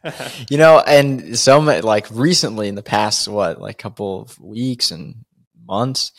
[0.49, 5.15] you know, and so like recently in the past, what, like couple of weeks and
[5.65, 6.11] months,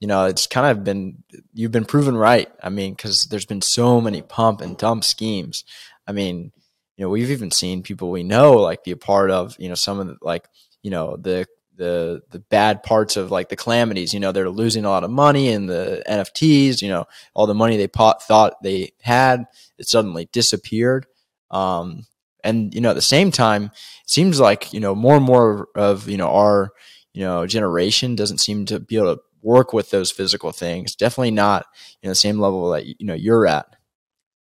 [0.00, 1.22] you know, it's kind of been,
[1.52, 2.50] you've been proven right.
[2.62, 5.64] I mean, cause there's been so many pump and dump schemes.
[6.06, 6.52] I mean,
[6.98, 9.74] you know, we've even seen people we know like be a part of, you know,
[9.74, 10.46] some of the, like,
[10.82, 11.46] you know, the,
[11.76, 15.10] the, the bad parts of like the calamities, you know, they're losing a lot of
[15.10, 19.46] money in the NFTs, you know, all the money they pot, thought they had,
[19.78, 21.06] it suddenly disappeared.
[21.50, 22.04] Um,
[22.44, 23.70] and you know at the same time it
[24.10, 26.70] seems like you know more and more of you know our
[27.12, 31.30] you know generation doesn't seem to be able to work with those physical things definitely
[31.30, 31.66] not
[32.00, 33.76] you know the same level that you know you're at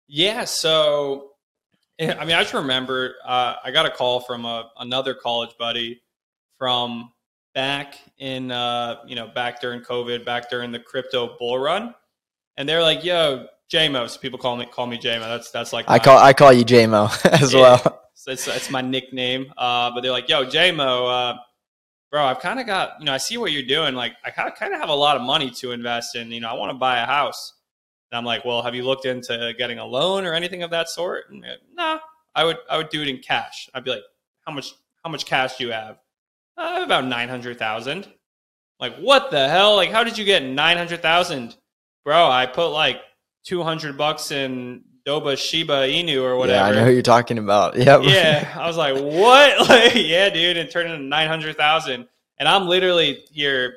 [0.07, 1.31] yeah so
[1.99, 6.01] i mean i just remember uh, i got a call from a, another college buddy
[6.57, 7.11] from
[7.53, 11.93] back in uh, you know back during covid back during the crypto bull run
[12.57, 14.09] and they're like yo JMO.
[14.09, 15.21] So people call me call me JMO.
[15.21, 18.03] That's that's like I call I call you JMO as yeah, well.
[18.13, 19.53] So it's, it's my nickname.
[19.57, 21.37] Uh, but they're like, "Yo, JMO, uh,
[22.11, 23.93] bro, I've kind of got you know I see what you're doing.
[23.93, 26.31] Like I kind of kind of have a lot of money to invest in.
[26.31, 27.53] You know, I want to buy a house."
[28.11, 30.89] And I'm like, "Well, have you looked into getting a loan or anything of that
[30.89, 31.99] sort?" And like, nah,
[32.35, 33.69] I would I would do it in cash.
[33.73, 34.03] I'd be like,
[34.45, 35.97] "How much how much cash do you have?"
[36.57, 38.07] Uh, I have about nine hundred thousand.
[38.79, 39.75] Like what the hell?
[39.75, 41.55] Like how did you get nine hundred thousand,
[42.05, 42.29] bro?
[42.29, 43.01] I put like
[43.47, 46.57] 200 bucks in Doba Shiba Inu or whatever.
[46.57, 47.77] Yeah, I know who you're talking about.
[47.77, 48.01] Yeah.
[48.01, 48.53] yeah.
[48.59, 49.57] I was like, what?
[49.69, 50.57] Like, yeah, dude.
[50.57, 52.07] And turned into 900,000.
[52.39, 53.75] And I'm literally here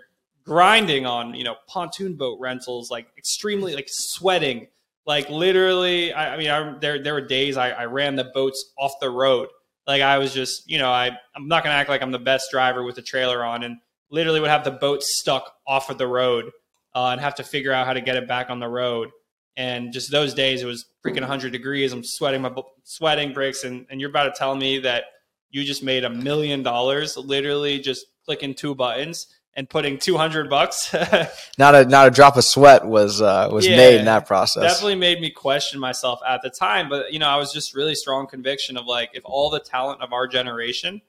[0.51, 4.67] grinding on, you know, pontoon boat rentals, like extremely, like sweating.
[5.07, 8.73] Like literally, I, I mean, I, there, there were days I, I ran the boats
[8.77, 9.49] off the road.
[9.87, 12.51] Like I was just, you know, I, I'm not to act like I'm the best
[12.51, 13.77] driver with a trailer on and
[14.11, 16.51] literally would have the boat stuck off of the road
[16.97, 19.11] uh, and have to figure out how to get it back on the road.
[19.57, 21.93] And just those days, it was freaking 100 degrees.
[21.93, 25.05] I'm sweating my sweating bricks, and, and you're about to tell me that
[25.51, 30.95] you just made a million dollars literally just clicking two buttons and putting 200 bucks.
[31.59, 34.63] not a not a drop of sweat was uh, was yeah, made in that process.
[34.63, 37.95] Definitely made me question myself at the time, but you know, I was just really
[37.95, 41.03] strong conviction of like if all the talent of our generation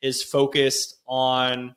[0.00, 1.74] is focused on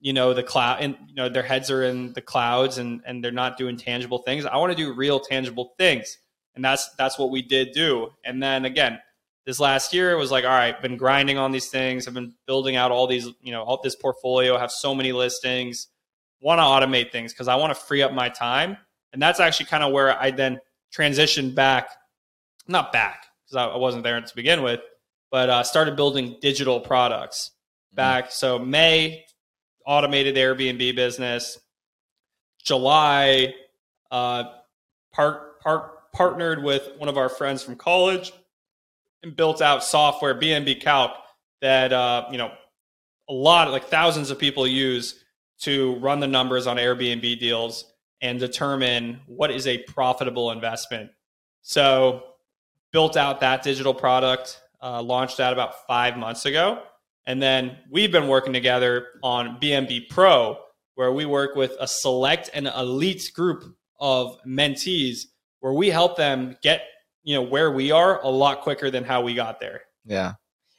[0.00, 3.24] you know the cloud and you know their heads are in the clouds and and
[3.24, 6.18] they're not doing tangible things i want to do real tangible things
[6.54, 9.00] and that's that's what we did do and then again
[9.46, 12.06] this last year it was like all right been grinding on these things.
[12.06, 14.58] I've been building out all these you know all this portfolio.
[14.58, 15.88] Have so many listings.
[16.40, 18.76] Want to automate things because i want to free up my time.
[19.12, 20.60] And that's actually kind of where i then
[20.94, 21.88] transitioned back
[22.68, 24.80] not back because I, wasn't there to begin with
[25.30, 27.50] but uh, started building digital products
[27.90, 27.96] mm-hmm.
[27.96, 28.30] back.
[28.30, 29.24] So may
[29.84, 31.58] automated the Airbnb business.
[32.62, 33.54] July,
[34.10, 34.44] uh,
[35.12, 38.32] part, part, partnered with one of our friends from college
[39.22, 41.12] and built out software, BNB Calc,
[41.60, 42.52] that, uh, you know,
[43.28, 45.24] a lot, of like thousands of people use
[45.60, 51.10] to run the numbers on Airbnb deals and determine what is a profitable investment.
[51.62, 52.22] So,
[52.92, 56.82] built out that digital product, uh, launched that about five months ago.
[57.26, 60.58] And then we've been working together on BNB Pro,
[60.94, 63.64] where we work with a select and elite group
[63.98, 65.24] of mentees
[65.60, 66.82] where we help them get,
[67.26, 69.82] you know, where we are a lot quicker than how we got there.
[70.06, 70.34] Yeah.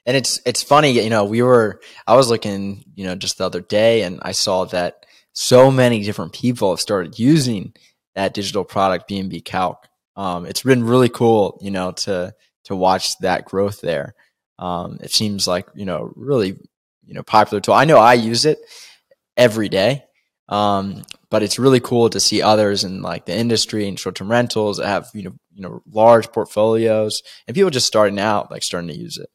[0.05, 3.45] And it's it's funny, you know, we were I was looking, you know, just the
[3.45, 7.73] other day and I saw that so many different people have started using
[8.15, 9.85] that digital product BNB Calc.
[10.15, 12.33] Um, it's been really cool, you know, to
[12.63, 14.15] to watch that growth there.
[14.57, 16.57] Um, it seems like you know really
[17.05, 17.73] you know popular tool.
[17.73, 18.59] I know I use it
[19.35, 20.05] every day,
[20.49, 24.31] um, but it's really cool to see others in like the industry and short term
[24.31, 28.63] rentals that have you know you know large portfolios and people just starting out like
[28.63, 29.29] starting to use it.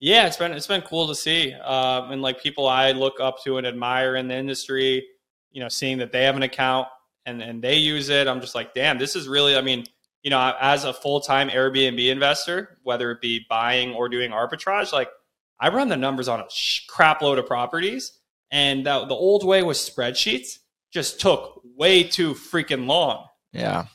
[0.00, 3.42] Yeah, it's been it's been cool to see, um, and like people I look up
[3.44, 5.06] to and admire in the industry,
[5.52, 6.88] you know, seeing that they have an account
[7.26, 8.26] and and they use it.
[8.26, 9.56] I'm just like, damn, this is really.
[9.56, 9.84] I mean,
[10.22, 14.92] you know, as a full time Airbnb investor, whether it be buying or doing arbitrage,
[14.92, 15.10] like
[15.58, 16.46] I run the numbers on a
[16.88, 18.12] crap load of properties,
[18.50, 20.58] and the, the old way with spreadsheets
[20.90, 23.26] just took way too freaking long.
[23.52, 23.86] Yeah.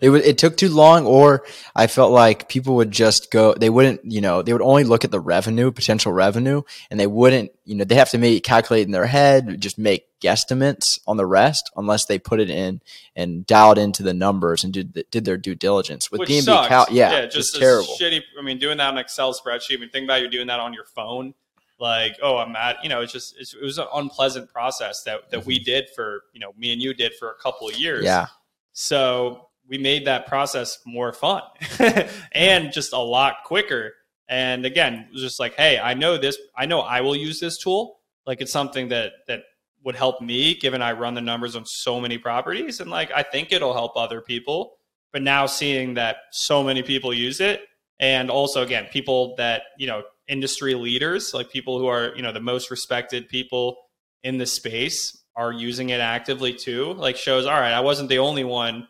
[0.00, 1.44] It w- it took too long, or
[1.74, 3.54] I felt like people would just go.
[3.54, 7.06] They wouldn't, you know, they would only look at the revenue, potential revenue, and they
[7.06, 11.16] wouldn't, you know, they have to make calculate in their head, just make guesstimates on
[11.16, 12.80] the rest, unless they put it in
[13.14, 16.68] and dialed into the numbers and did did their due diligence with sucks.
[16.68, 17.94] Cal- yeah, yeah, just just terrible.
[18.00, 18.20] Shitty.
[18.38, 19.76] I mean, doing that on Excel spreadsheet.
[19.76, 21.34] I mean, think about you're doing that on your phone.
[21.78, 22.76] Like, oh, I'm at.
[22.82, 25.64] You know, it's just it's, it was an unpleasant process that that we mm-hmm.
[25.64, 28.04] did for you know me and you did for a couple of years.
[28.04, 28.26] Yeah,
[28.72, 31.42] So we made that process more fun
[32.32, 33.94] and just a lot quicker.
[34.28, 36.38] And again, it was just like, hey, I know this.
[36.56, 37.98] I know I will use this tool.
[38.26, 39.42] Like it's something that that
[39.84, 43.22] would help me, given I run the numbers on so many properties, and like I
[43.22, 44.76] think it'll help other people.
[45.12, 47.62] But now seeing that so many people use it,
[48.00, 52.32] and also again, people that you know, industry leaders, like people who are you know
[52.32, 53.76] the most respected people
[54.22, 56.92] in the space, are using it actively too.
[56.94, 58.88] Like shows, all right, I wasn't the only one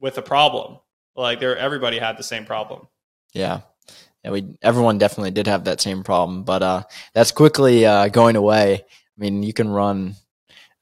[0.00, 0.78] with a problem.
[1.16, 2.88] Like there, everybody had the same problem.
[3.32, 3.60] yeah.
[4.22, 6.82] Yeah, we everyone definitely did have that same problem, but uh,
[7.14, 8.74] that's quickly uh, going away.
[8.74, 8.84] I
[9.16, 10.14] mean, you can run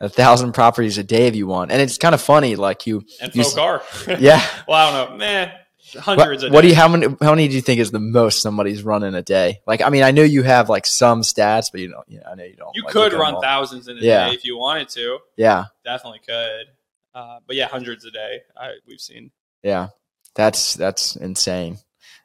[0.01, 2.57] a thousand properties a day if you want, and it's kind of funny.
[2.57, 3.82] Like you, And You are.
[4.18, 4.45] yeah.
[4.66, 5.53] well, I don't know, man.
[5.95, 7.99] What, Hundreds of what do you how many how many do you think is the
[8.01, 9.61] most somebody's running a day?
[9.66, 12.34] Like, I mean, I know you have like some stats, but you know, yeah, I
[12.34, 12.74] know you don't.
[12.74, 13.43] You like, could look at them run all.
[13.43, 14.28] thousands in a Yeah.
[14.28, 15.18] day if you wanted to.
[15.36, 16.66] Yeah, Definitely could.
[17.14, 18.41] Uh, but yeah, hundreds a day.
[18.57, 19.30] I, we've seen.
[19.62, 19.89] yeah,
[20.34, 21.78] that's that's insane.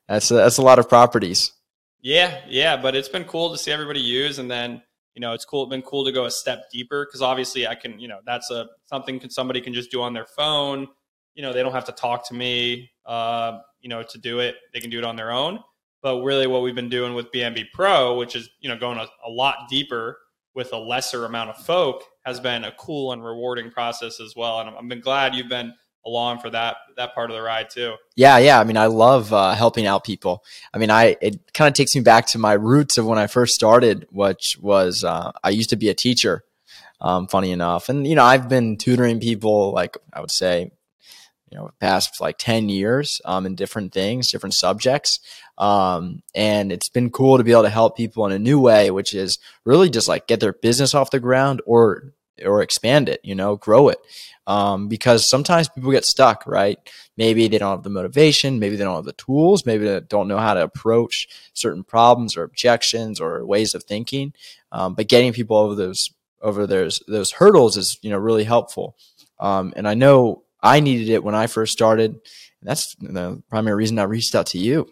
[0.07, 1.53] That's a, that's a lot of properties.
[2.01, 4.81] Yeah, yeah, but it's been cool to see everybody use, and then
[5.15, 5.63] you know it's cool.
[5.63, 8.51] It's been cool to go a step deeper because obviously I can, you know, that's
[8.51, 10.87] a something can, somebody can just do on their phone.
[11.35, 14.55] You know, they don't have to talk to me, uh, you know, to do it.
[14.73, 15.59] They can do it on their own.
[16.01, 19.07] But really, what we've been doing with BNB Pro, which is you know going a,
[19.25, 20.19] a lot deeper
[20.53, 24.59] with a lesser amount of folk, has been a cool and rewarding process as well.
[24.59, 25.73] And I've been glad you've been
[26.05, 27.95] along for that that part of the ride too.
[28.15, 28.59] Yeah, yeah.
[28.59, 30.43] I mean, I love uh, helping out people.
[30.73, 33.27] I mean, I it kind of takes me back to my roots of when I
[33.27, 36.43] first started, which was uh, I used to be a teacher.
[37.01, 40.71] Um, funny enough, and you know, I've been tutoring people like I would say,
[41.53, 45.19] you know, past like ten years um, in different things, different subjects.
[45.59, 48.89] Um, and it's been cool to be able to help people in a new way,
[48.89, 53.21] which is really just like get their business off the ground or or expand it,
[53.23, 53.99] you know, grow it.
[54.47, 56.79] Um, because sometimes people get stuck, right?
[57.17, 60.27] Maybe they don't have the motivation, maybe they don't have the tools, maybe they don't
[60.27, 64.33] know how to approach certain problems or objections or ways of thinking.
[64.71, 66.09] Um, but getting people over those
[66.41, 68.97] over those those hurdles is you know really helpful.
[69.39, 72.19] Um, and I know I needed it when I first started.
[72.61, 74.89] That's the primary reason I reached out to you.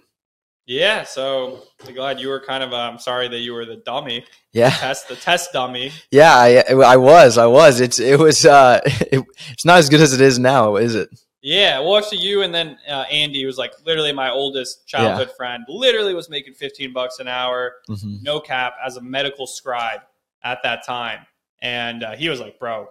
[0.67, 2.71] Yeah, so I'm glad you were kind of.
[2.73, 5.91] Uh, I'm sorry that you were the dummy Yeah, test, the test dummy.
[6.11, 7.79] yeah, I, I was, I was.
[7.81, 11.09] It's it was uh, it, it's not as good as it is now, is it?
[11.41, 15.63] Yeah, well, actually, you and then uh, Andy was like literally my oldest childhood friend.
[15.67, 20.01] Literally was making 15 bucks an hour, hmm no cap, as a medical scribe
[20.43, 21.25] at that time,
[21.63, 22.87] and uh, he was like, "Bro,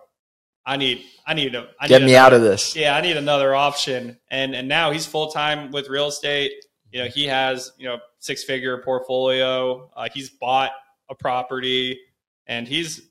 [0.66, 2.76] I need, I need to I Get need me another- out of this.
[2.76, 6.52] Yeah, I need another option." And and now he's full time with real estate.
[6.92, 9.90] You know, he has you know six figure portfolio.
[9.96, 10.72] Uh, he's bought
[11.08, 11.98] a property,
[12.46, 13.02] and he's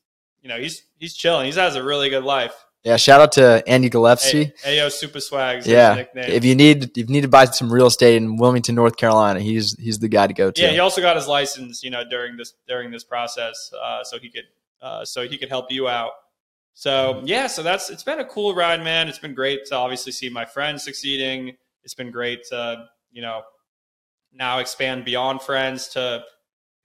[0.42, 1.52] you know he's he's chilling.
[1.52, 2.54] He has a really good life.
[2.84, 4.54] Yeah, shout out to Andy Gillespie.
[4.64, 6.32] Hey, Ayo Super Swags, his yeah, nickname.
[6.32, 9.42] if you need if you need to buy some real estate in Wilmington, North Carolina,
[9.42, 10.62] he's he's the guy to go to.
[10.62, 14.18] Yeah, he also got his license, you know, during this during this process, uh, so
[14.18, 14.46] he could
[14.82, 16.12] uh, so he could help you out.
[16.80, 19.10] So yeah, so that's it's been a cool ride, man.
[19.10, 21.58] It's been great to obviously see my friends succeeding.
[21.84, 23.42] It's been great to you know
[24.32, 26.24] now expand beyond friends to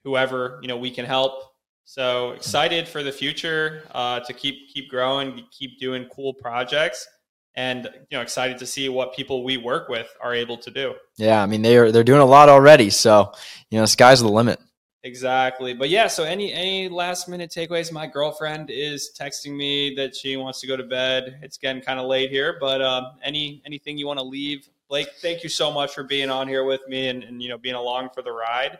[0.03, 1.43] whoever you know we can help.
[1.85, 7.07] So excited for the future uh, to keep keep growing, keep doing cool projects,
[7.55, 10.93] and you know excited to see what people we work with are able to do.
[11.15, 13.31] Yeah, I mean they are they're doing a lot already, so
[13.69, 14.59] you know sky's the limit.
[15.05, 15.75] Exactly.
[15.75, 17.91] But yeah, so any any last minute takeaways?
[17.91, 21.37] My girlfriend is texting me that she wants to go to bed.
[21.43, 24.67] It's getting kind of late here, but um, any anything you want to leave?
[24.89, 27.57] Blake, thank you so much for being on here with me and, and you know
[27.59, 28.79] being along for the ride.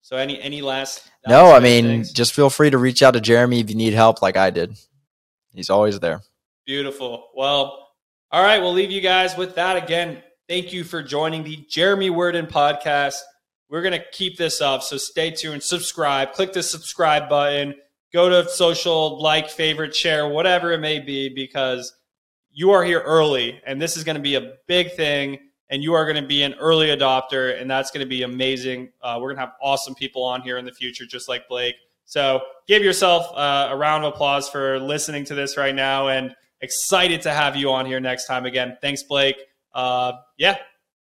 [0.00, 2.12] So any any last No, I mean things?
[2.12, 4.78] just feel free to reach out to Jeremy if you need help, like I did.
[5.52, 6.22] He's always there.
[6.64, 7.28] Beautiful.
[7.34, 7.90] Well,
[8.32, 9.76] all right, we'll leave you guys with that.
[9.82, 13.16] Again, thank you for joining the Jeremy Werden podcast.
[13.68, 15.62] We're going to keep this up, so stay tuned.
[15.62, 17.74] Subscribe, click the subscribe button,
[18.12, 21.92] go to social, like, favorite, share, whatever it may be, because
[22.52, 25.38] you are here early, and this is going to be a big thing.
[25.68, 28.88] and you are going to be an early adopter, and that's going to be amazing.
[29.02, 31.74] Uh, we're going to have awesome people on here in the future, just like Blake.
[32.04, 36.34] So give yourself uh, a round of applause for listening to this right now, and
[36.60, 38.76] excited to have you on here next time again.
[38.80, 39.36] Thanks, Blake.
[39.74, 40.56] Uh, yeah.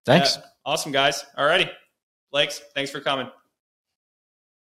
[0.05, 0.37] Thanks.
[0.65, 1.23] awesome, guys.
[1.37, 1.69] Alrighty.
[2.31, 3.27] Blakes, thanks for coming.